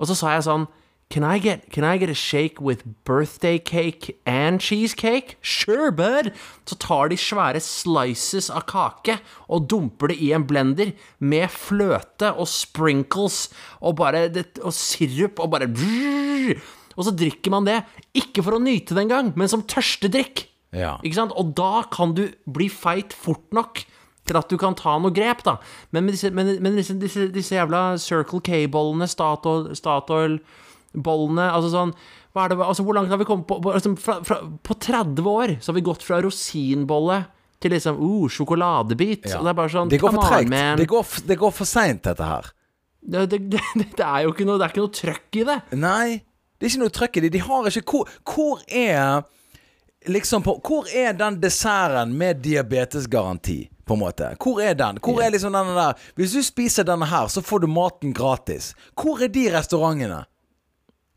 [0.00, 0.66] Og så sa jeg sånn
[1.08, 5.36] Can I get, can I get a shake with birthday cake and cheesecake?
[5.40, 6.32] Sure, bud!
[6.66, 10.90] Så tar de svære slices av kake og dumper det i en blender
[11.22, 13.44] med fløte og sprinkles
[13.78, 17.84] og bare det, og sirup og bare Og så drikker man det.
[18.18, 20.48] Ikke for å nyte det engang, men som tørstedrikk.
[20.74, 20.96] Ja.
[21.06, 21.36] Ikke sant?
[21.38, 23.84] Og da kan du bli feit fort nok
[24.28, 25.56] til at du kan ta noe grep, da.
[25.94, 31.96] Men disse, men, men disse, disse, disse jævla Circle K-bollene, Statoil- Statoil-bollene Altså sånn
[32.36, 33.56] hva er det, altså Hvor langt har vi kommet på?
[33.64, 37.22] På, altså, fra, fra, på 30 år så har vi gått fra rosinbolle
[37.64, 39.30] til liksom uh, sjokoladebit.
[39.30, 39.40] Ja.
[39.40, 40.52] Det er bare sånn Det går for tregt.
[40.76, 42.50] Det går, det går for seint, dette her.
[43.00, 43.62] Det, det, det,
[43.96, 45.56] det er jo ikke noe Det er ikke noe trøkk i det.
[45.80, 46.18] Nei,
[46.58, 47.32] det er ikke noe trøkk i det.
[47.38, 49.24] De har ikke Hvor, hvor er
[50.12, 54.32] Liksom på Hvor er den desserten med diabetesgaranti, på en måte?
[54.42, 54.98] Hvor er den?
[55.02, 58.74] Hvor er liksom denne der Hvis du spiser denne her, så får du maten gratis.
[58.94, 60.24] Hvor er de restaurantene?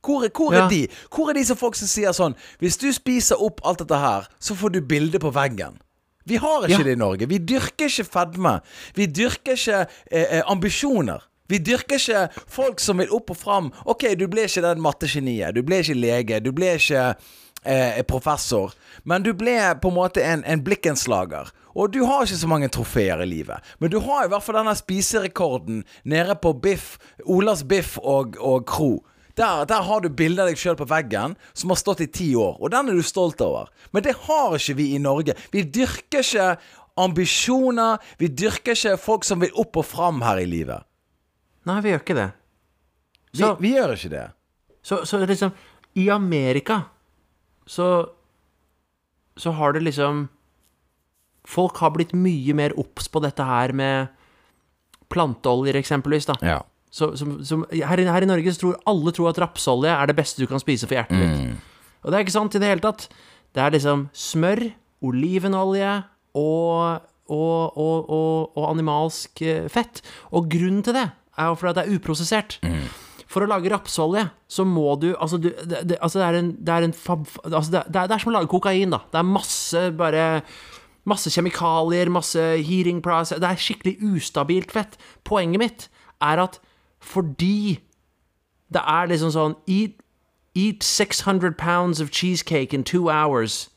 [0.06, 0.66] Hvor, er, hvor Ja.
[0.66, 0.88] er de?
[1.16, 4.28] Hvor er de som folk som sier sånn Hvis du spiser opp alt dette her,
[4.40, 5.80] så får du bilde på veggen.
[6.26, 6.84] Vi har ikke Ja.
[6.84, 7.26] det i Norge.
[7.28, 8.62] Vi dyrker ikke fedme.
[8.96, 11.20] Vi dyrker ikke eh, eh, ambisjoner.
[11.50, 13.72] Vi dyrker ikke folk som vil opp og fram.
[13.86, 15.56] Ok, du ble ikke den mattegeniet.
[15.56, 16.40] Du ble ikke lege.
[16.44, 17.16] Du ble ikke
[17.64, 18.74] eh, professor.
[19.04, 21.52] Men du ble på en måte en, en blikkenslager.
[21.76, 23.64] Og du har ikke så mange trofeer i livet.
[23.80, 28.66] Men du har i hvert fall denne spiserekorden nede på Biff, Olas Biff og, og
[28.68, 28.92] Kro.
[29.40, 32.34] Der, der har du bilde av deg sjøl på veggen som har stått i ti
[32.36, 33.70] år, og den er du stolt over.
[33.96, 35.38] Men det har ikke vi i Norge.
[35.54, 36.50] Vi dyrker ikke
[37.00, 38.04] ambisjoner.
[38.20, 40.84] Vi dyrker ikke folk som vil opp og fram her i livet.
[41.70, 42.30] Nei, vi gjør ikke det.
[43.38, 44.28] Vi, vi gjør ikke det.
[44.84, 45.54] Så, så liksom
[46.00, 46.82] I Amerika
[47.70, 47.86] så
[49.40, 50.26] Så har det liksom
[51.48, 54.10] Folk har blitt mye mer obs på dette her med
[55.10, 56.26] planteoljer, eksempelvis.
[56.28, 56.60] da Ja.
[56.92, 60.06] så, som, som, her, i- her i Norge så tror alle tror at rapsolje er
[60.08, 61.58] det beste du kan spise for hjertet ditt.
[62.04, 63.08] Og det er ikke sant i det hele tatt.
[63.56, 64.62] Det er liksom smør,
[65.02, 66.04] olivenolje
[66.36, 70.02] og, og, og, og, animalsk eh, fett.
[70.32, 71.08] Og grunnen til det
[71.40, 72.60] er jo fordi det er uprosessert.
[73.30, 76.52] For å lage rapsolje så må du Altså, du, det, det, altså det er en,
[76.66, 79.04] det er en fab, altså det, er, det er som å lage kokain, da.
[79.12, 80.26] Det er masse bare
[81.10, 84.98] Masse kjemikalier, masse heating process Det er skikkelig ustabilt fett.
[85.26, 85.88] Poenget mitt
[86.22, 86.60] er at
[87.00, 87.80] fordi
[88.70, 89.96] det er liksom sånn Eat,
[90.54, 93.70] eat 600 pounds of cheesecake in two hours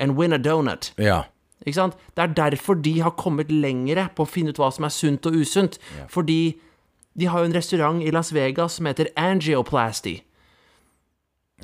[0.00, 0.94] and win a donut.
[0.98, 1.26] Ja.
[1.66, 1.98] Ikke sant?
[2.16, 5.28] Det er derfor de har kommet lengre på å finne ut hva som er sunt
[5.28, 5.76] og usunt.
[6.08, 6.56] Fordi
[7.18, 10.20] de har jo en restaurant i Las Vegas som heter Angioplasty.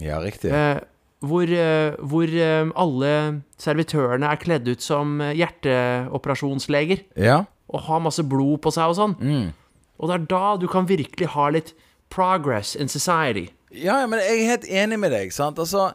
[0.00, 0.50] ja, riktig.
[0.52, 0.78] Eh,
[1.24, 3.12] hvor eh, hvor eh, alle
[3.58, 7.04] servitørene er kledd ut som eh, hjerteoperasjonsleger.
[7.16, 7.44] Ja.
[7.72, 9.14] Og har masse blod på seg og sånn.
[9.96, 11.72] Og det er da du kan virkelig ha litt
[12.12, 13.48] progress in society.
[13.72, 15.58] Ja, men jeg er helt enig med deg, sant.
[15.58, 15.88] Altså,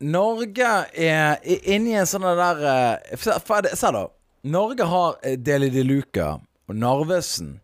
[0.00, 4.06] Norge er i- inni en sånn der Se da.
[4.44, 7.60] Norge har Deli de Luca og Narvesen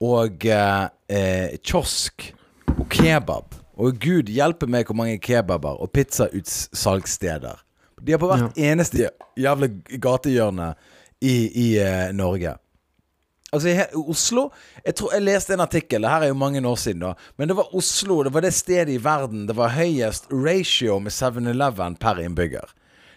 [0.00, 2.30] og eh, kiosk
[2.78, 3.56] og kebab.
[3.80, 7.60] Og gud hjelpe meg hvor mange kebaber og pizzautsalgssteder.
[8.00, 9.68] De er på hvert eneste jævla
[10.00, 10.72] gatehjørne
[11.20, 12.56] i, i eh, Norge.
[13.50, 14.44] Altså i Oslo
[14.86, 17.14] Jeg tror jeg leste en artikkel, det her er jo mange år siden, da.
[17.36, 21.12] Men det var Oslo, det var det stedet i verden det var høyest ratio med
[21.12, 22.68] 7-Eleven per innbygger.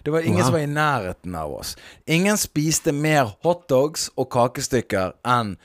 [0.04, 0.44] Det var ingen Wow.
[0.44, 1.76] som var i nærheten av oss.
[2.08, 5.56] Ingen spiste mer hotdogs og kakestykker enn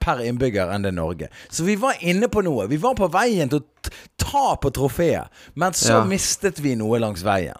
[0.00, 1.28] per innbygger enn det er Norge.
[1.50, 2.66] Så vi var inne på noe.
[2.70, 6.04] Vi var på veien til å ta på trofeet, men så Ja.
[6.04, 7.56] mistet vi noe langs veien.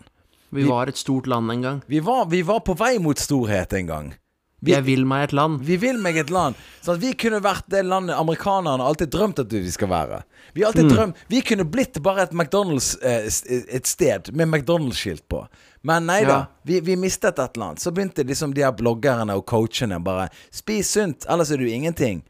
[0.53, 1.83] Vi var et stort land en gang.
[1.89, 4.15] Vi var, vi var på vei mot storhet en gang.
[4.63, 5.61] Vi- Jeg vil meg et land.
[5.61, 6.55] Vi vil meg et land.
[6.83, 10.23] Sånn at vi kunne vært det landet amerikanerne alltid drømt at vi skal være.
[10.55, 13.27] Vi alltid drømt Vi kunne blitt bare et McDonald's eh,
[13.77, 15.47] et sted med McDonald's-skilt på.
[15.85, 16.37] Men nei da.
[16.37, 16.63] Ja.
[16.65, 17.83] Vi, vi mistet et eller annet.
[17.85, 22.23] Så begynte liksom de her bloggerne og coachene bare Spis sunt, ellers er du ingenting.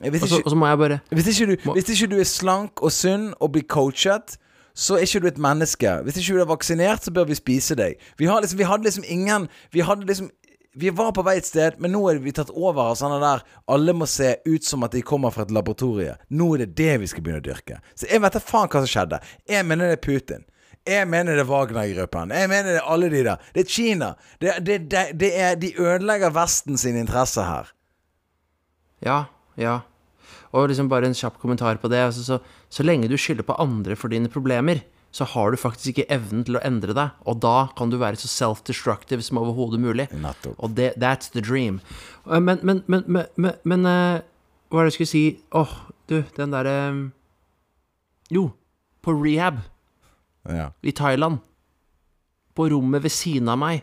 [0.00, 2.18] Hvis Og så, ikke, og så må jeg bare hvis, ikke du, hvis ikke du
[2.20, 4.36] er slank og sunn og blir coachet,
[4.76, 5.92] så er ikke du et menneske.
[6.04, 7.96] Hvis ikke du er vaksinert, så bør vi spise deg.
[8.20, 10.28] Vi, har liksom, vi hadde liksom ingen Vi hadde liksom
[10.76, 13.44] vi var på vei et sted, men nå er vi tatt over av sånne der
[13.72, 16.18] Alle må se ut som at de kommer fra et laboratorie.
[16.28, 17.78] Nå er det det vi skal begynne å dyrke.
[17.96, 19.22] Så jeg vet da faen hva som skjedde.
[19.48, 20.44] Jeg mener det er Putin.
[20.86, 22.30] Jeg mener det er Wagner-gruppen.
[22.30, 23.42] Jeg mener det er alle de der.
[23.54, 24.12] Det er Kina.
[24.40, 24.76] Det, det,
[25.18, 27.72] det, er, de ødelegger Vesten sin interesse her.
[29.04, 29.24] Ja,
[29.58, 29.80] ja.
[30.54, 32.04] Og liksom bare en kjapp kommentar på det.
[32.06, 32.38] Altså, så,
[32.70, 36.44] så lenge du skylder på andre for dine problemer, så har du faktisk ikke evnen
[36.46, 37.18] til å endre deg.
[37.26, 40.06] Og da kan du være så self-destructive som overhodet mulig.
[40.14, 40.54] Nettopp.
[40.62, 41.80] Og det, that's the dream.
[42.30, 44.20] Eh, Men, men, men, men, eh,
[44.70, 45.24] Hva er det jeg skulle si?
[45.54, 45.72] Åh,
[46.10, 46.76] du, den derre
[48.30, 48.50] Jo,
[49.02, 49.60] på rehab
[50.48, 50.70] Ja.
[50.82, 51.38] i Thailand,
[52.56, 53.82] på rommet ved siden av meg,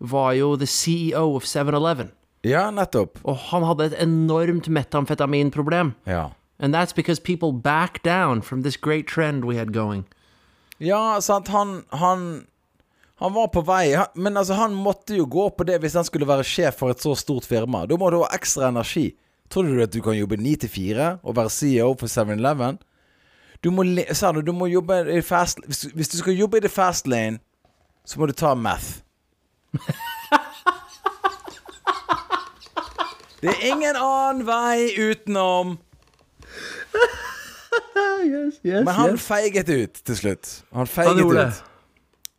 [0.00, 2.10] var jo the CEO of 7-Eleven.
[2.46, 3.18] ja, nettopp.
[3.24, 5.94] Og han hadde et enormt metamfetaminproblem.
[6.06, 6.30] Ja.
[6.60, 10.04] And that's because people back down from this great trend we had going.
[10.78, 11.48] Ja, sant.
[11.48, 12.46] Han, han
[13.18, 16.26] Han var på vei, men altså, han måtte jo gå på det hvis han skulle
[16.26, 17.80] være sjef for et så stort firma.
[17.86, 19.16] Da må du ha ekstra energi.
[19.50, 22.78] Tror du at du kan jobbe 9 til 4 og være CEO for 7-Eleven?
[23.64, 23.84] Du må,
[24.14, 26.68] sa du, du må jobbe i fast hvis, du- hvis du skal jobbe i the
[26.70, 27.38] fast lane,
[28.06, 29.00] så må du ta math.
[33.40, 35.76] Det er ingen annen vei utenom.
[38.26, 40.48] yes, yes, Men han feiget ut til slutt.
[40.74, 41.60] Han feiget han ut.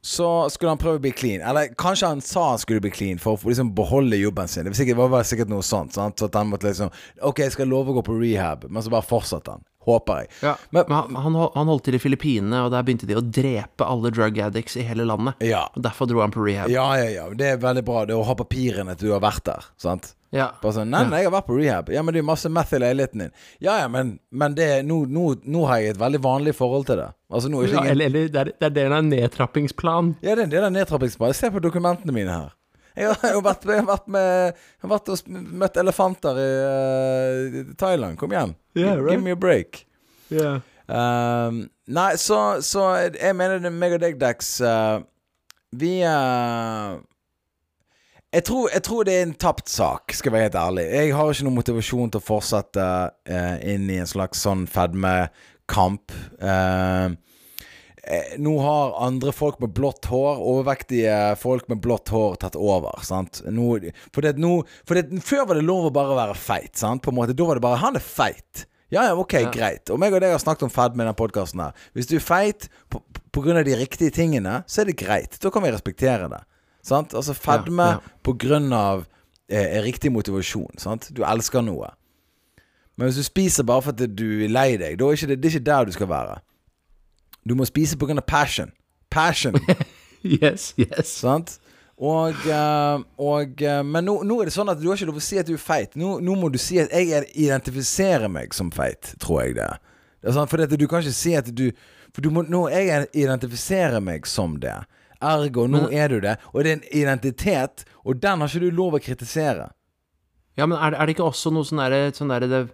[0.03, 1.41] Så skulle han prøve å bli clean.
[1.43, 4.63] Eller kanskje han sa han skulle bli clean for å liksom beholde jobben sin.
[4.67, 5.95] Det var sikkert, var sikkert noe sånt.
[5.95, 6.19] Sant?
[6.19, 6.91] Så at han måtte liksom
[7.23, 9.63] Ok, jeg skal love å gå på rehab, men så bare fortsatte han.
[9.87, 10.27] Håper jeg.
[10.43, 13.85] Ja, Men- men han, han, holdt til i Filippinene, og der begynte de å drepe
[13.87, 15.39] alle drug addicts i hele landet.
[15.39, 15.67] Ja.
[15.75, 16.69] Og derfor dro han på rehab.
[16.69, 17.29] Ja, ja, ja.
[17.33, 18.05] Det er veldig bra.
[18.05, 19.65] Det å ha papirene til du har vært der.
[19.77, 20.13] Sant?
[20.35, 20.51] Ja.
[20.61, 21.87] Bare sånn Nei, nei, jeg har vært på rehab.
[21.89, 23.31] Ja, men det er masse meth i leiligheten din.
[23.65, 26.97] Ja, ja, men, men det nå, nå, nå har jeg et veldig vanlig forhold til
[27.01, 27.07] det.
[27.31, 27.91] Altså, nå er Ja, ingen...
[27.95, 30.15] eller, eller det er, det er en nedtrappingsplan.
[30.21, 31.33] Ja, det er en del av nedtrappingsplanen.
[31.39, 32.51] Se på dokumentene mine her.
[33.03, 36.47] Jeg har jo vært, jeg har vært med Jeg har vært og møtt elefanter i
[36.59, 38.17] uh, Thailand.
[38.19, 38.55] Kom igjen.
[38.75, 39.13] Yeah, right.
[39.15, 39.85] Give me a break.
[40.29, 40.59] Yeah.
[40.89, 44.99] Um, nei, så, så jeg mener det meg og deg, Dex uh,
[45.77, 46.97] Vi uh,
[48.33, 50.85] jeg, tror, jeg tror det er en tapt sak, skal jeg være helt ærlig.
[50.97, 56.13] Jeg har ikke noen motivasjon til å fortsette uh, inn i en slags sånn fedmekamp.
[56.41, 57.17] Uh, Eh,
[58.41, 63.03] nå har andre folk med blått hår, overvektige folk med blått hår, tatt over.
[63.05, 63.43] Sant?
[63.45, 63.67] Nå,
[64.15, 66.73] for det, nå, for det, før var det lov å bare være feit.
[66.79, 67.03] Sant?
[67.05, 68.65] På en måte, Da var det bare 'han er feit'.
[68.89, 69.89] Ja, ja, ok, greit.
[69.93, 71.73] Og meg og deg har snakket om fedme i denne podkasten her.
[71.93, 72.69] Hvis du er feit
[73.59, 75.37] av de riktige tingene, så er det greit.
[75.39, 76.41] Da kan vi respektere det.
[76.81, 77.13] Sant?
[77.13, 78.59] Altså fedme Ja, ja.
[78.73, 79.05] av
[79.47, 80.77] eh, riktig motivasjon.
[80.77, 81.11] Sant?
[81.13, 81.91] Du elsker noe.
[82.97, 85.59] Men hvis du spiser bare fordi du er lei deg, da er det, det er
[85.59, 86.39] ikke der du skal være.
[87.47, 88.71] Du må spise på grunn passion.
[89.09, 89.55] Passion,
[90.23, 91.07] Yes, yes.
[91.21, 91.55] sant?
[91.99, 95.17] Og, eh, og eh, Men nå, nå er det sånn at du har ikke lov
[95.19, 95.95] å si at du er feit.
[95.99, 99.67] Nå, nå må du si at jeg er- identifiserer meg som feit, tror jeg det.
[100.23, 100.51] det sant?
[100.51, 101.69] For dette, du kan ikke si at du
[102.15, 104.75] For du må, nå jeg identifiserer meg som det.
[105.21, 106.37] Ergo, nå er du det.
[106.53, 109.67] Og det er en identitet, og den har ikke du lov å kritisere.
[110.57, 112.65] Ja, men er, er det ikke også noe sånn derre sånn der,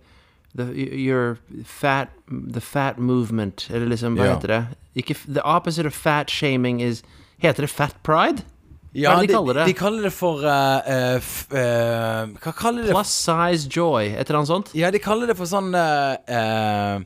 [0.56, 4.34] the, your fat The fat movement, eller liksom, hva Ja.
[4.36, 4.66] heter det?
[4.96, 7.04] Ikke, the opposite of fat shaming is
[7.38, 8.42] Heter det fat pride?
[8.96, 9.66] Ja, er de kaller det?
[9.68, 12.94] De kaller det for eh, f, uh, Hva kaller de det?
[12.96, 14.70] Plus size joy, et eller annet sånt?
[14.74, 17.04] Ja, de kaller det for sånn uh,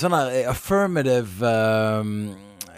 [0.00, 2.00] Sånn eh, affirmative eh,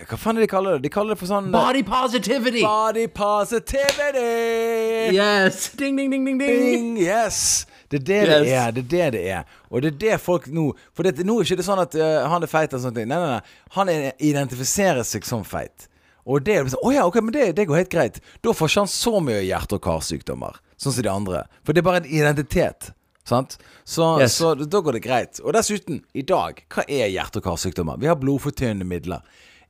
[0.09, 0.83] Hva faen er det de kaller det?
[0.89, 2.63] De kaller det for sånn Body positivity!
[2.67, 5.15] Body positivity!
[5.15, 5.71] Yes!
[5.79, 6.51] Ding, ding, ding, ding, ding.
[6.51, 7.63] Ding, yes!
[8.01, 8.73] Det er det det er.
[8.73, 9.45] Det er det det er.
[9.71, 12.27] Og det er det folk nå For det, nå er ikke det sånn at uh,
[12.33, 13.09] han er feit eller sånne ting.
[13.09, 13.69] Nei, nei, nei.
[13.77, 15.89] Han er, identifiserer seg som feit.
[16.25, 18.21] Og det er sånn Å ja, ok, men det, det går helt greit.
[18.43, 21.43] Da får ikke han så mye hjerte- og karsykdommer, sånn som de andre.
[21.65, 22.91] For det er bare en identitet.
[23.25, 23.59] Sant?
[23.89, 24.35] Så, Yes.
[24.41, 25.39] så da går det greit.
[25.45, 27.97] Og dessuten, i dag, hva er hjerte- og karsykdommer?
[28.01, 29.23] Vi har blodfortynnende midler.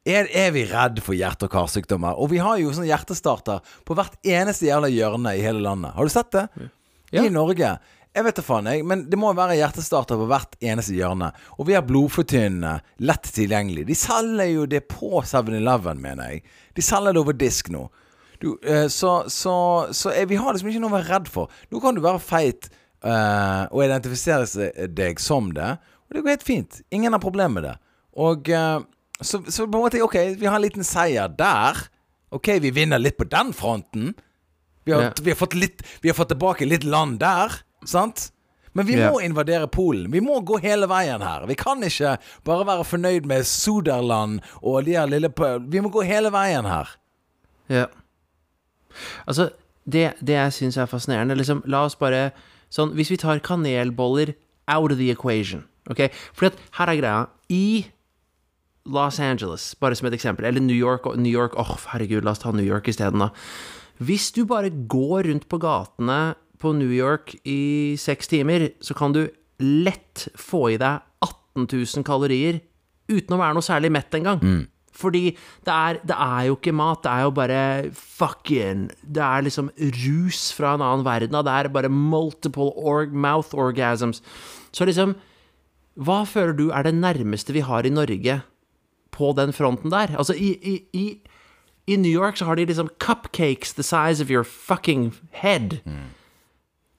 [0.07, 2.19] Er, er vi redd for hjerte- og karsykdommer?
[2.21, 5.95] Og vi har jo sånn hjertestarter på hvert eneste jævla hjørne i hele landet.
[5.97, 6.47] Har du sett det?
[7.15, 7.23] Ja.
[7.25, 7.77] I Norge.
[8.15, 11.33] Jeg vet da faen, jeg, men det må være hjertestarter på hvert eneste hjørne.
[11.59, 13.89] Og vi har blodfortynnende, lett tilgjengelig.
[13.89, 16.45] De selger jo det på 7-Eleven, mener jeg.
[16.79, 17.89] De selger det over disk nå.
[18.39, 19.57] Du, eh, så så,
[19.91, 21.51] så eh, vi har liksom ikke noe å være redd for.
[21.75, 22.69] Nå kan du være feit
[23.05, 25.73] uh, og identifisere deg som det,
[26.07, 26.81] og det går helt fint.
[26.95, 27.75] Ingen har problemer med det.
[28.21, 28.79] Og uh,
[29.21, 31.83] så, så på en måte, ok, vi har en liten seier der.
[32.35, 34.13] Ok, vi vinner litt på den fronten.
[34.85, 35.13] Vi har, Ja.
[35.23, 37.55] vi, har fått litt, vi har fått tilbake litt land der,
[37.89, 38.31] sant?
[38.75, 40.09] Men vi må invadere Polen.
[40.11, 41.45] Vi må gå hele veien her.
[41.47, 42.17] Vi kan ikke
[42.47, 45.31] bare være fornøyd med Suderland og de her lille.
[45.71, 46.91] Vi må gå hele veien her.
[47.71, 47.85] Ja.
[49.27, 49.53] Altså,
[49.87, 52.33] det, det jeg syns er fascinerende liksom, La oss bare
[52.75, 54.33] Sånn, hvis vi tar kanelboller
[54.67, 55.61] out of the equation,
[55.93, 56.09] OK?
[56.35, 57.19] For her er greia.
[57.53, 57.87] I
[58.91, 62.43] Los Angeles, bare som et eksempel, eller New York New York, åh, herregud, la oss
[62.43, 63.31] ta New York isteden, da.
[64.03, 66.35] Hvis du bare går rundt på gatene
[66.65, 69.27] på New York i seks timer, så kan du
[69.63, 72.63] lett få i deg 18 000 kalorier
[73.13, 74.41] uten å være noe særlig mett engang.
[74.95, 75.33] Fordi
[75.67, 77.61] det er, det er jo ikke mat, det er jo bare
[77.99, 79.71] fucking Det er liksom
[80.05, 84.23] rus fra en annen verden, det er bare multiple org, mouth orgasms.
[84.73, 85.17] Så liksom
[85.99, 88.41] Hva føler du er det nærmeste vi har i Norge
[89.15, 90.15] på den fronten der?
[90.19, 91.05] Altså, i, i, i,
[91.87, 95.81] i New York så har de liksom cupcakes the size of your fucking head.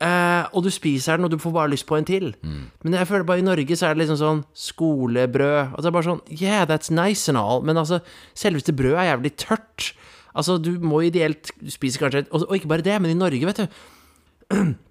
[0.03, 2.33] Eh, og du spiser den, og du får bare lyst på en til.
[2.83, 5.71] Men jeg føler bare i Norge så er det liksom sånn skolebrød.
[5.71, 8.01] Altså det er bare sånn Yeah, that's nice and all, men altså,
[8.35, 9.93] selveste brødet er jævlig tørt.
[10.35, 13.47] Altså, du må ideelt Du spiser kanskje og, og ikke bare det, men i Norge,
[13.47, 14.55] vet du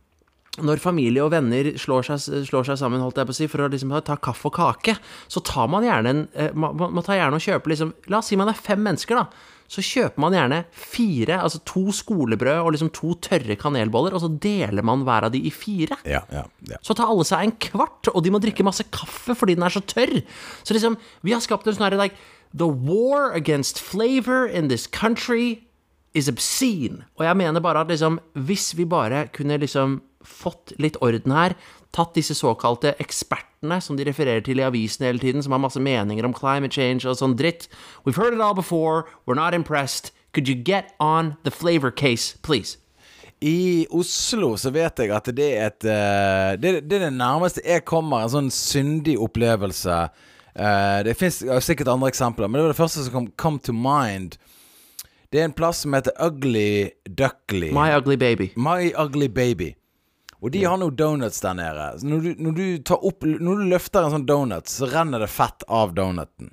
[0.64, 3.64] når familie og venner slår seg, slår seg, sammen holdt jeg på å si, for
[3.64, 4.94] å liksom ta kaffe og kake,
[5.26, 8.30] så tar man gjerne en eh, man, man tar gjerne og kjøper liksom La oss
[8.30, 9.50] si man er fem mennesker, da.
[9.70, 14.30] Så kjøper man gjerne fire, altså to skolebrød og liksom to tørre kanelboller, og så
[14.30, 15.98] deler man hver av de i fire.
[16.08, 16.80] Ja, ja, ja.
[16.84, 19.74] Så tar alle seg en kvart, og de må drikke masse kaffe fordi den er
[19.74, 20.20] så tørr.
[20.62, 24.86] Så liksom, vi har skapt en sånn herre like The war against flavor in this
[24.86, 25.64] country
[26.14, 27.02] is obscene.
[27.18, 31.56] Og jeg mener bare at liksom, hvis vi bare kunne liksom fått litt orden her,
[31.94, 35.80] tatt disse såkalte ekspertene som de refererer til i avisene hele tiden, som har masse
[35.80, 37.68] meninger om climate change og sånn dritt
[38.04, 40.12] We've heard it all before, we're not impressed.
[40.32, 42.78] Could you get on the flavor case, please?
[43.40, 47.62] I Oslo så vet jeg at det er et uh, det, det, er det nærmeste
[47.64, 49.98] jeg kommer en sånn syndig opplevelse.
[50.54, 53.74] Uh, det fins sikkert andre eksempler, men det var det første som kom come to
[53.76, 54.38] mind.
[55.34, 57.72] Det er en plass som heter Ugly Duckly.
[57.74, 58.52] My Ugly Baby.
[58.56, 59.74] My Ugly Baby.
[60.44, 61.86] Og de har noen donuts der nede.
[62.00, 65.30] Så når du, når du, opp, når du løfter en sånn donut, så renner det
[65.32, 66.50] fett av donuten.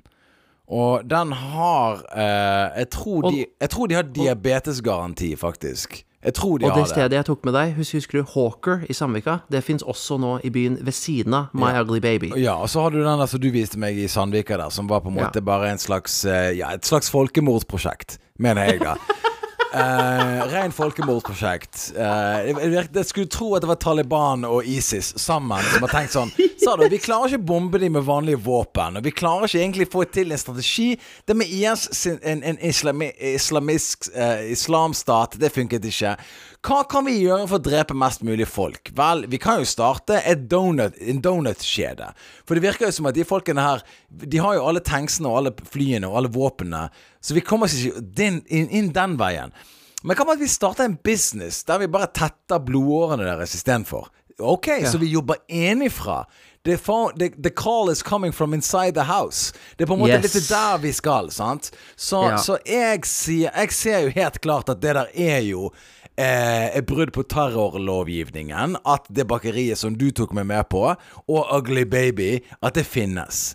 [0.72, 5.98] Og den har eh, jeg, tror de, jeg, tror de, har diabetesgaranti, faktisk.
[6.22, 6.80] Jeg tror de og har det.
[6.80, 9.34] Og det stedet jeg tok med deg, husker du Hawker i Sandvika?
[9.52, 11.82] Det fins også nå i byen ved siden av My ja.
[11.82, 12.30] Ugly Baby.
[12.40, 14.88] Ja, og så har du den der som du viste meg i Sandvika der, som
[14.88, 15.48] var på en måte ja.
[15.50, 18.96] bare en slags eh, Ja, et slags folkemordsprosjekt, mener jeg da.
[19.72, 21.92] Uh, Ren folkemordprosjekt.
[21.96, 26.32] Uh, jeg skulle tro at det var Taliban og ISIS sammen som har tenkt sånn
[26.60, 29.00] Sa du, Vi klarer ikke bombe dem med vanlige våpen.
[29.00, 30.92] Og vi klarer ikke egentlig få til en strategi.
[31.26, 31.88] Det med IS,
[32.20, 36.14] en, en islami, islamisk uh, islamstat, det funket ikke.
[36.62, 38.92] Hva kan vi gjøre for å drepe mest mulig folk?
[38.94, 42.12] Vel, vi kan jo starte donut, en donutkjede.
[42.46, 45.40] For det virker jo som at de folkene her De har jo alle tanksene og
[45.40, 46.84] alle flyene og alle våpnene.
[47.22, 49.54] Så vi kommer ikke inn, inn, inn den veien.
[50.02, 54.10] Men hva med at vi starter en business der vi bare tetter blodårene deres istedenfor?
[54.42, 54.90] Ok, ja.
[54.90, 56.24] så vi jobber enifra.
[56.64, 56.76] The,
[57.18, 59.52] the, the, call is coming from inside the house.
[59.76, 60.34] Det er på en måte yes.
[60.34, 61.72] litt der vi skal, sant?
[61.96, 62.38] Så, ja.
[62.38, 65.72] så jeg, sier, jeg ser jo helt klart at det der er jo
[66.14, 68.78] eh, et brudd på terrorlovgivningen.
[68.86, 70.86] At det bakeriet som du tok meg med på,
[71.26, 73.52] og Ugly Baby, at det finnes.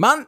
[0.00, 0.24] Men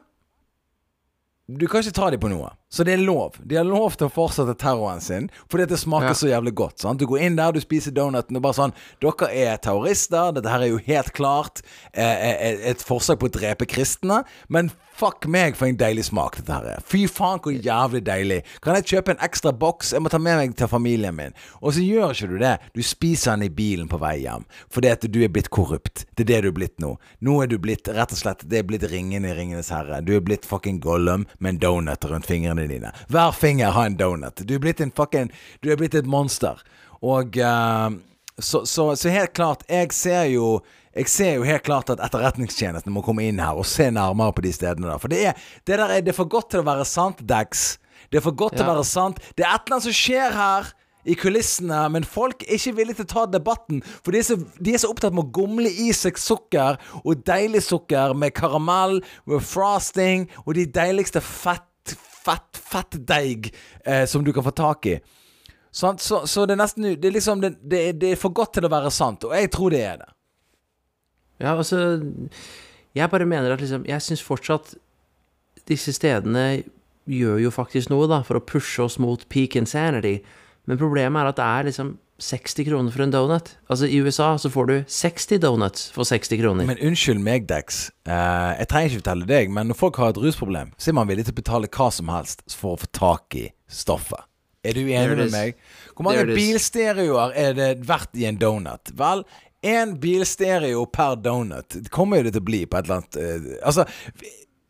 [1.47, 2.53] du kan ikke ta dem på noe.
[2.71, 3.35] Så det er lov.
[3.43, 6.15] De har lov til å fortsette terroren sin fordi det smaker ja.
[6.15, 6.79] så jævlig godt.
[6.79, 7.01] Sant?
[7.01, 10.31] Du går inn der, du spiser donuten og bare sånn Dere er terrorister.
[10.37, 11.59] Dette her er jo helt klart
[11.91, 14.21] eh, eh, et forsøk på å drepe kristne.
[14.47, 14.71] Men
[15.03, 16.83] fuck meg for en deilig smak dette her er.
[16.87, 18.39] Fy faen hvor jævlig deilig.
[18.63, 19.91] Kan jeg kjøpe en ekstra boks?
[19.95, 21.35] Jeg må ta med meg til familien min.
[21.59, 22.53] Og så gjør ikke du det.
[22.77, 24.45] Du spiser den i bilen på vei hjem.
[24.71, 26.05] Fordi at du er blitt korrupt.
[26.15, 26.93] Det er det du er blitt nå.
[27.25, 29.99] Nå er du blitt rett og slett Det er blitt ringen i Ringenes herre.
[30.05, 32.93] Du er blitt fucking Gollum med en donut rundt fingrene dine.
[33.11, 34.45] Hver finger har en donut.
[34.47, 36.63] Du er blitt en fucking Du er blitt et monster.
[37.03, 37.91] Og uh,
[38.39, 40.61] så, så, så, helt klart, jeg ser jo
[40.93, 44.45] jeg ser jo helt klart at etterretningstjenesten må komme inn her og se nærmere på
[44.45, 45.01] de stedene der.
[45.01, 47.79] For det er, det der er, det er for godt til å være sant, Dax.
[48.11, 48.61] Det er for godt ja.
[48.61, 49.21] til å være sant.
[49.33, 50.71] Det er et eller annet som skjer her
[51.03, 53.81] i kulissene, men folk er ikke villige til å ta debatten.
[54.05, 57.25] For de er så, de er så opptatt med å gomle i seg sukker, og
[57.27, 61.67] deilig sukker med karamell, med frosting, og de deiligste fett
[62.23, 63.53] fett, fettdeig
[63.85, 64.99] eh, som du kan få tak i.
[65.71, 68.59] Så, så, så, det er nesten Det er liksom det, det, det, er for godt
[68.59, 70.12] til å være sant, og jeg tror det er det.
[71.41, 72.01] Ja, altså
[72.93, 74.75] Jeg bare mener at liksom Jeg syns fortsatt
[75.69, 76.63] disse stedene
[77.07, 80.17] gjør jo faktisk noe, da, for å pushe oss mot peak insanity.
[80.67, 83.53] Men problemet er at det er liksom 60 kroner for en donut.
[83.71, 86.67] Altså I USA så får du 60 donuts for 60 kroner.
[86.69, 87.89] Men unnskyld meg, Dex.
[88.07, 91.09] Uh, jeg trenger ikke fortelle deg, men når folk har et rusproblem, så er man
[91.09, 94.27] villig til å betale hva som helst for å få tak i stoffet.
[94.63, 95.57] Er du enig med meg?
[95.91, 98.93] Hvor mange bilstereoer er det verdt i en donut?
[98.95, 99.25] Vel,
[99.63, 103.19] én bilstereo per donut Det kommer jo det til å bli på et eller annet
[103.19, 103.87] uh, Altså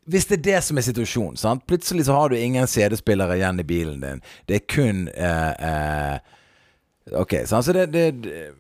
[0.05, 1.63] hvis det er det som er situasjonen, sant?
[1.67, 4.19] Plutselig så har du ingen CD-spillere igjen i bilen din.
[4.49, 7.65] Det er kun uh, uh, Ok, sant?
[7.65, 8.51] Så det, det,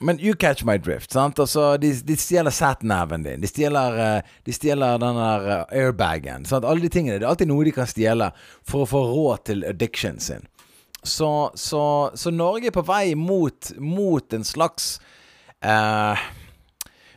[0.00, 1.12] Men you catch my drift.
[1.12, 1.38] sant?
[1.38, 3.40] Altså, de, de stjeler satnaven din.
[3.40, 6.48] De stjeler, uh, de stjeler den der airbagen.
[6.48, 6.64] Sant?
[6.64, 7.18] Alle de tingene.
[7.18, 8.30] Det er alltid noe de kan stjele
[8.64, 10.48] for å få råd til addiction sin.
[11.02, 14.96] Så, så, så Norge er på vei mot, mot en slags
[15.66, 16.20] uh,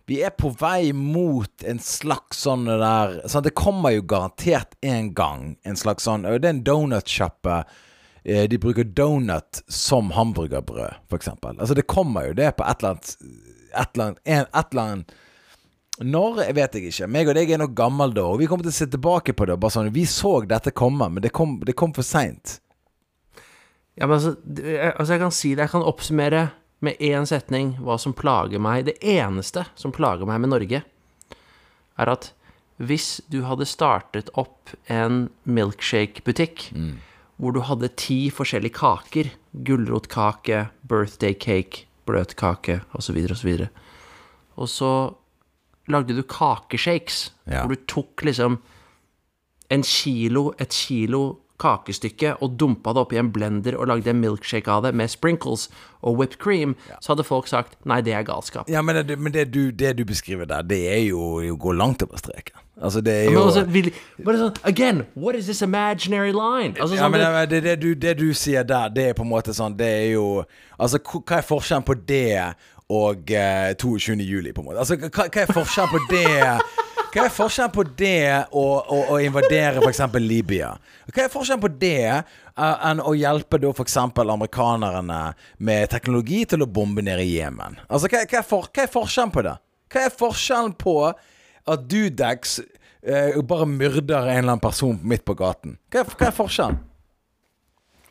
[0.09, 5.13] Vi er på vei mot en slags sånn der sånn, Det kommer jo garantert en
[5.17, 7.63] gang en slags sånn Det er en donutsjappe
[8.23, 11.27] Eh, de bruker donut som hamburgerbrød, f.eks.
[11.27, 13.15] Altså, det kommer jo det på et eller annet
[13.71, 15.13] Et eller annet, en, et eller annet
[16.01, 17.07] Når vet jeg ikke.
[17.07, 19.47] Meg og deg er nok gammel da, og vi kommer til å se tilbake på
[19.49, 19.57] det.
[19.61, 22.59] Bare sånn, Vi så dette komme, men det kom, det kom for seint.
[23.97, 26.45] Ja, men altså, altså, jeg kan si det, jeg kan oppsummere
[26.81, 28.85] med én setning hva som plager meg.
[28.89, 30.83] Det eneste som plager meg med Norge,
[32.01, 32.31] er at
[32.81, 36.71] hvis du hadde startet opp en milkshake-butikk,
[37.37, 39.29] hvor du hadde ti forskjellige kaker,
[39.65, 43.67] gulrotkake, birthday cake, bløtkake, osv., osv.,
[44.61, 44.91] og så
[45.89, 47.61] lagde du kakeshakes, Ja.
[47.65, 48.59] hvor du tok liksom
[49.69, 54.71] en kilo, et kilo kakestykke og dumpa det oppi en blender og lagde en milkshake
[54.71, 55.67] av det med sprinkles
[56.01, 58.69] og whipped cream, så hadde folk sagt nei, det er galskap.
[58.71, 61.75] Ja, men, det, men det, du, det du beskriver der, det er jo å gå
[61.77, 62.57] langt over streken.
[62.81, 63.91] Altså, det er jo altså, vil,
[64.25, 66.73] bare sånn, again, what is this imaginary line?
[66.79, 69.29] Altså, Ja, sånn, men det, det, du, det du sier der, det er på en
[69.29, 70.25] måte sånn Det er jo
[70.81, 72.39] Altså, hva er forskjellen på det
[72.91, 74.17] og eh, 22.
[74.25, 74.81] juli, på en måte?
[74.81, 76.31] Altså, hva, hva er forskjellen på det
[77.11, 79.99] Hva er forskjellen på det og å, invadere f.eks.
[80.23, 80.69] Libya?
[81.11, 83.97] Hva er forskjellen på det eh, enn å hjelpe da f.eks.
[83.99, 85.17] amerikanerne
[85.59, 87.75] med teknologi til å bombe ned i Jemen?
[87.89, 89.57] Altså, hva, hva, er for, hva er forskjellen på det?
[89.91, 92.61] Hva er forskjellen på at Dudex
[93.03, 95.75] eh, bare myrder en eller annen person midt på gaten?
[95.91, 96.79] Hva hva er forskjellen?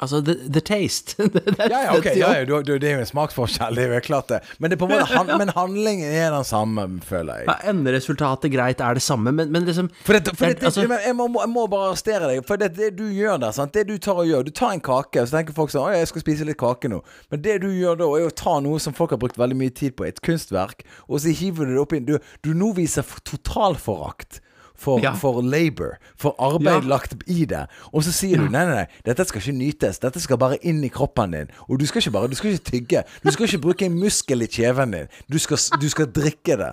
[0.01, 1.15] Altså the, the taste.
[1.71, 4.01] Ja, ja, ok, ja, ja, du, du, det er jo en smaksforskjell, det er jo
[4.07, 4.39] klart det.
[4.59, 7.49] Men, det på en måte, han, men handlingen er den samme, føler jeg.
[7.51, 10.87] ja, Enderesultatet greit er det samme, men, men liksom For, det, for det, det- altså-
[10.89, 12.43] jeg, må, jeg må bare arrestere deg.
[12.49, 13.75] For det, det du gjør der, sant?
[13.77, 15.95] det du tar og gjør Du tar en kake, og så tenker folk sånn Å,
[15.99, 17.03] jeg skal spise litt kake nå.
[17.31, 19.75] Men det du gjør da, er å ta noe som folk har brukt veldig mye
[19.77, 23.07] tid på, et kunstverk, og så hiver du det opp inn Du, du nå viser
[23.29, 24.41] totalforakt.
[24.81, 25.13] For, Ja.
[25.13, 26.89] for labor, for arbeid Ja.
[26.89, 27.67] lagt i det.
[27.93, 29.99] Og så sier du nei, nei, nei, dette skal ikke nytes.
[30.01, 31.51] Dette skal bare inn i kroppen din.
[31.69, 33.03] Og du skal ikke bare, du skal ikke tygge.
[33.25, 35.09] Du skal ikke bruke en muskel i kjeven din.
[35.31, 36.71] Du skal, du skal drikke det.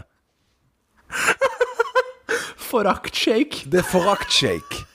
[2.58, 3.66] Foraktshake.
[3.72, 4.86] Det er foraktshake.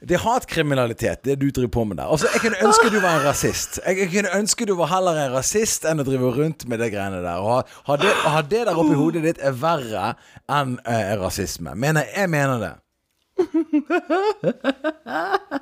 [0.00, 2.08] Det er hatkriminalitet, det du driver på med der.
[2.08, 3.80] Altså, Jeg kunne ønske du var en rasist.
[3.86, 7.20] Jeg, kunne ønske du var heller en rasist enn å drive rundt med det greiene
[7.20, 7.40] der.
[7.42, 7.58] Og ha,
[7.90, 10.14] ha, det, ha det der oppi hodet ditt er verre
[10.48, 11.74] enn eh, rasisme.
[11.76, 12.72] Mener, jeg mener det.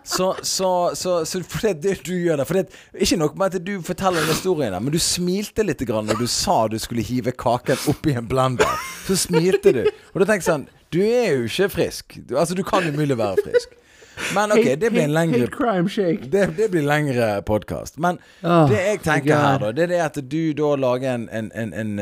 [0.04, 3.54] Så, så, så, så for det, det du gjør der for det, Ikke nok med
[3.54, 7.02] at du forteller den historien, der, men du smilte litt når du sa du skulle
[7.06, 8.70] hive kaken oppi en blender.
[9.06, 9.82] Så smilte du.
[10.14, 12.18] Og da tenker jeg sånn Du er jo ikke frisk.
[12.22, 13.74] Du, altså, du kan umulig være frisk.
[14.34, 16.28] Men ok, det blir en lengre Hate crime shake.
[16.32, 17.98] det, det blir lengre podkast.
[18.02, 21.28] Men Åh, det jeg tenker her, da, det er det at du da lager en,
[21.32, 21.98] en, en, en,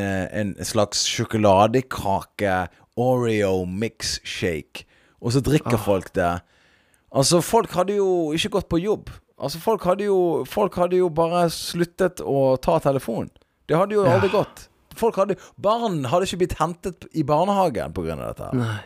[0.56, 4.86] eh, slags sjokoladekake Oreo mix shake,
[5.20, 6.38] og så drikker folk det.
[7.16, 9.10] Altså, folk hadde jo ikke gått på jobb.
[9.36, 13.28] Altså, folk hadde jo, folk hadde jo bare sluttet å ta telefonen.
[13.68, 14.68] Det hadde jo aldri gått.
[14.96, 18.16] Folk hadde, barn hadde ikke blitt hentet i barnehagen pga.
[18.22, 18.50] dette.
[18.56, 18.78] Nei.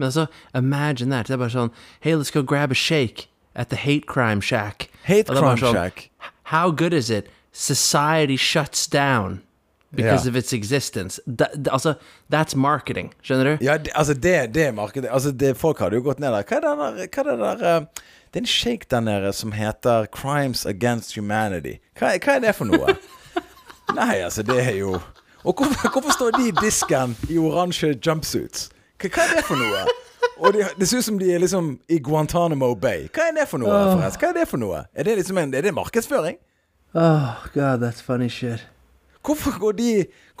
[0.00, 1.28] Men altså, imagine that.
[1.28, 1.70] Det er bare sånn
[2.00, 4.88] Hey, let's go grab a shake at the hate crime shack.
[5.04, 6.08] Hate crime sånn, shack.
[6.48, 7.28] How good is it?
[7.52, 9.42] Society shuts down
[9.92, 10.30] because yeah.
[10.30, 11.20] of its existence.
[11.26, 11.94] Da, da, altså,
[12.30, 13.12] that's marketing.
[13.22, 13.64] Skjønner du?
[13.64, 15.10] Ja, det, altså det, det er marketing.
[15.12, 16.48] Altså det, Folk hadde jo gått ned der.
[16.48, 19.32] Hva er det der, hva er det der uh, Det er en shake der nede
[19.36, 21.76] som heter Crimes Against Humanity.
[21.98, 22.96] Hva, hva er det for noe?
[24.00, 24.96] Nei, altså, det er jo
[25.44, 28.70] Og hvorfor, hvorfor står de i disken i oransje jumpsuits?
[29.00, 29.84] Hva, er det for noe?
[30.40, 33.08] Og de, Det ser ut som de er liksom i Guantánamo Bay.
[33.12, 33.70] Hva er det for noe?
[33.70, 34.20] forresten?
[34.20, 34.84] Hva er det for noe?
[34.94, 36.38] Er det liksom en, er det markedsføring?
[36.94, 38.66] Oh, God, that's funny shit.
[39.22, 39.90] Hvorfor går de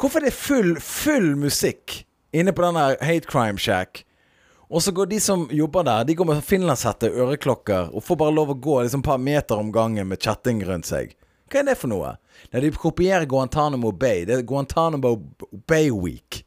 [0.00, 2.00] Hvorfor er det full, full musikk
[2.32, 4.04] inne på denne Hate Crime Shack?
[4.70, 8.34] Og så går de som jobber der, De går med finlandshette, øreklokker og får bare
[8.34, 11.16] lov å gå liksom et par meter om gangen med kjetting rundt seg.
[11.50, 12.14] Hva er det for noe?
[12.52, 14.24] Nei, De kopierer Guantánamo Bay.
[14.24, 15.16] Det er Guantánamo
[15.66, 16.44] Bay Week.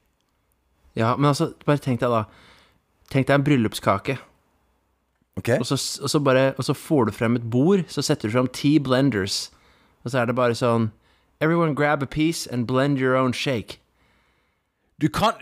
[0.95, 2.25] Ja, men altså, bare tenk deg da.
[3.13, 4.17] Tenk deg en bryllupskake.
[5.37, 5.49] Ok?
[5.59, 8.33] Og så, og så bare Og så får du frem et bord, så setter du
[8.35, 9.51] frem ti blenders.
[10.03, 10.91] Og så er det bare sånn
[11.41, 13.79] Everyone grab a piece and blend your own shake.
[15.01, 15.33] Du kan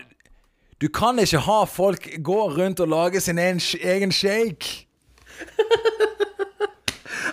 [0.80, 4.86] Du kan ikke ha folk gå rundt og lage sin egen, egen shake.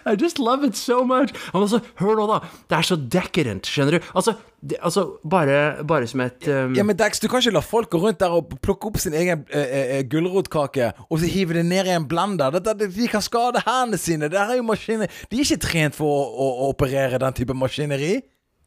[0.05, 1.33] I just love it so much.
[1.53, 2.39] Men altså, hør nå, da.
[2.69, 4.07] Det er så decadent, skjønner du?
[4.15, 7.63] Altså, det, altså bare, bare som et um, Ja, men Dex, du kan ikke la
[7.63, 11.55] folk gå rundt der og plukke opp sin egen uh, uh, gulrotkake og så hive
[11.55, 12.59] det ned i en blender.
[12.59, 14.27] Det, det, de kan skade hendene sine.
[14.31, 17.39] Det her er jo maskiner De er ikke trent for å, å, å operere den
[17.39, 18.19] type maskineri.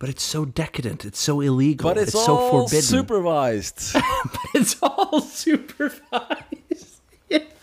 [0.03, 1.05] But it's so decadent.
[1.05, 1.91] It's so illegal.
[1.91, 2.83] But it's, it's so all forbidden.
[2.83, 3.95] supervised.
[4.55, 6.99] it's all supervised.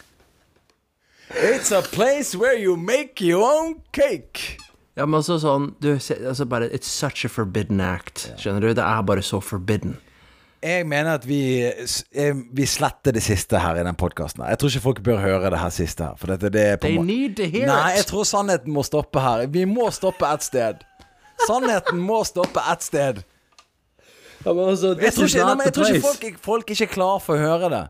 [1.30, 4.58] It's a place where you make your own cake.
[4.98, 8.32] Ja, men altså sånn du, altså bare, It's such a forbidden act.
[8.42, 8.72] Skjønner du?
[8.76, 9.98] Det er bare så forbidden.
[10.60, 11.70] Jeg mener at vi,
[12.52, 14.44] vi sletter det siste her i den podkasten.
[14.44, 16.18] Jeg tror ikke folk bør høre det her siste her.
[16.20, 19.24] For dette, det er på They need to hear Nei, jeg tror sannheten må stoppe
[19.24, 19.46] her.
[19.54, 20.82] Vi må stoppe et sted.
[21.46, 23.22] Sannheten må stoppe et sted.
[24.44, 27.24] Ja, men altså, Jeg tror ikke, nei, jeg tror ikke folk, folk, ikke er klar
[27.24, 27.82] for å høre det.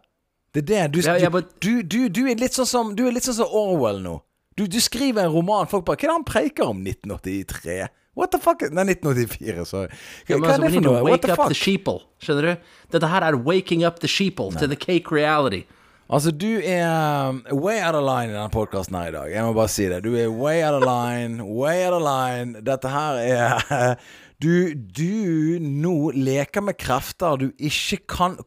[0.54, 0.84] Det er det.
[0.94, 3.24] Du, Ja, ja, du, but- du, du, du er litt sånn som Du er litt
[3.28, 4.16] sånn som Orwell nå.
[4.58, 7.88] Du, du skriver en roman, folk bare Hva er det han preiker om 1983?
[8.20, 8.66] What the fuck?
[8.74, 9.88] Nei, 1984, sorry.
[10.28, 11.02] Ja, Hva, men hva altså, er det for noe?
[11.06, 11.62] What wake the up the fuck?
[11.62, 12.00] sheeple.
[12.20, 12.72] Skjønner du?
[12.92, 15.62] Dette her er waking up the sheeple to the cake reality.
[16.10, 19.30] Altså, du er um, way out of line i denne podkasten her i dag.
[19.32, 20.02] Jeg må bare si det.
[20.04, 22.60] Du er way out of line, way out of line.
[22.66, 23.96] Dette her er
[24.44, 28.38] Du, du nå leker med krefter du ikke kan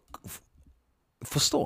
[1.29, 1.63] forstå.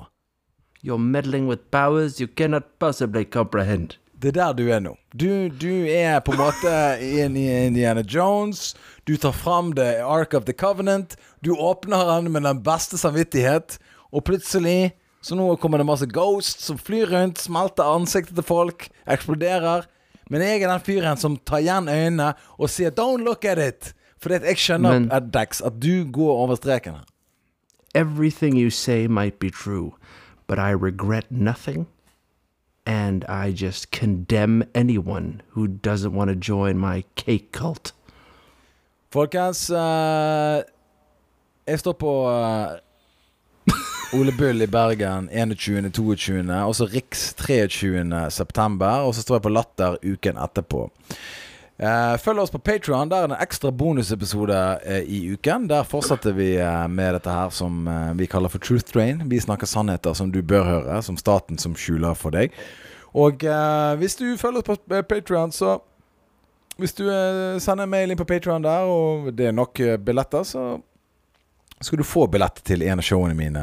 [0.87, 3.97] You're meddling with powers you cannot possibly comprehend.
[4.23, 4.93] Det er der du er nå.
[5.13, 8.77] Du, du er på en måte i Indiana Jones.
[9.05, 11.17] Du tar fram The Ark of the Covenant.
[11.45, 13.79] Du åpner den med den beste samvittighet,
[14.13, 14.93] og plutselig
[15.27, 19.89] så nå kommer det masse ghosts som flyr rundt, smelter ansiktet til folk, eksploderer.
[20.31, 23.93] Men jeg er den fyren som tar igjen øynene og sier 'don't look at it'.
[24.23, 27.05] Fordi jeg skjønner Men- at Dex, at du går over streken her.
[27.95, 29.91] Everything you say might be true,
[30.47, 31.87] but I regret nothing,
[32.87, 37.93] and I just condemn anyone who doesn't want to join my cake cult.
[39.11, 40.63] Folkens, eh,
[41.67, 42.79] jeg står på eh,
[44.15, 48.31] Ole Bull i Bergen 21., 22., og så Riks 23.
[48.31, 48.87] september.
[49.07, 50.85] Og så står jeg på Latter uken etterpå.
[51.79, 53.09] Eh, følg oss på Patrion.
[53.09, 55.67] Der er det en ekstra bonusepisode eh, i uken.
[55.69, 57.85] Der fortsetter vi eh, med dette her som
[58.17, 59.21] vi kaller for Truth Train.
[59.29, 62.57] Vi snakker sannheter som du bør høre, som staten som skjuler for deg.
[63.17, 63.41] Og
[63.97, 65.79] hvis du følger oss på Patrion, så
[66.77, 67.07] hvis du
[67.65, 70.65] sender en mail inn på Patreon der, og det er nok billetter, så
[71.81, 73.63] skal du få billett til en av showene mine.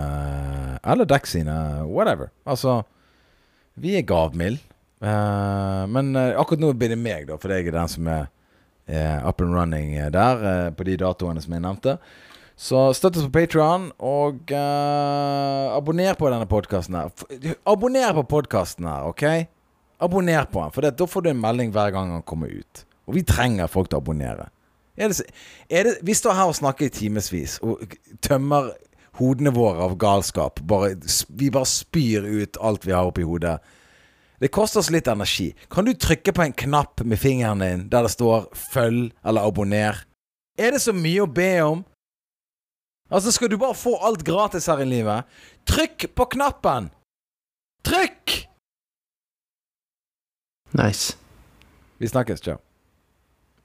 [0.82, 1.54] Eller Dex sine.
[1.86, 2.32] Whatever.
[2.50, 2.80] Altså
[3.78, 4.73] Vi er gavmilde.
[5.04, 8.30] Eh, men eh, akkurat nå blir det meg, da, for jeg er den som er
[8.88, 11.98] eh, up and running der, på de datoene som jeg nevnte.
[12.56, 17.10] Så støtt oss på Patreon og uh, abonner på denne podkasten her.
[17.66, 19.24] Abonner på podkasten her, OK?
[20.06, 22.84] Abonner på den, for det, da får du en melding hver gang han kommer ut.
[23.10, 24.52] Og vi trenger folk til å abonnere.
[24.94, 25.26] Er det,
[25.74, 28.70] er det, vi står her og snakker i timevis og tømmer
[29.18, 30.62] hodene våre av galskap.
[30.70, 30.94] Bare,
[31.34, 33.58] vi bare spyr ut alt vi har oppi hodet.
[34.40, 35.54] Det koster oss litt energi.
[35.72, 40.06] Kan du trykke på en knapp med fingeren din der det står 'følg' eller 'abonner'?
[40.58, 41.86] Er det så mye å be om?
[43.12, 45.26] Altså, skal du bare få alt gratis her i livet?
[45.66, 46.90] Trykk på knappen!
[47.84, 48.48] Trykk!
[50.74, 51.18] Nice.
[51.98, 52.42] Vi snakkes.
[52.42, 52.58] Ciao.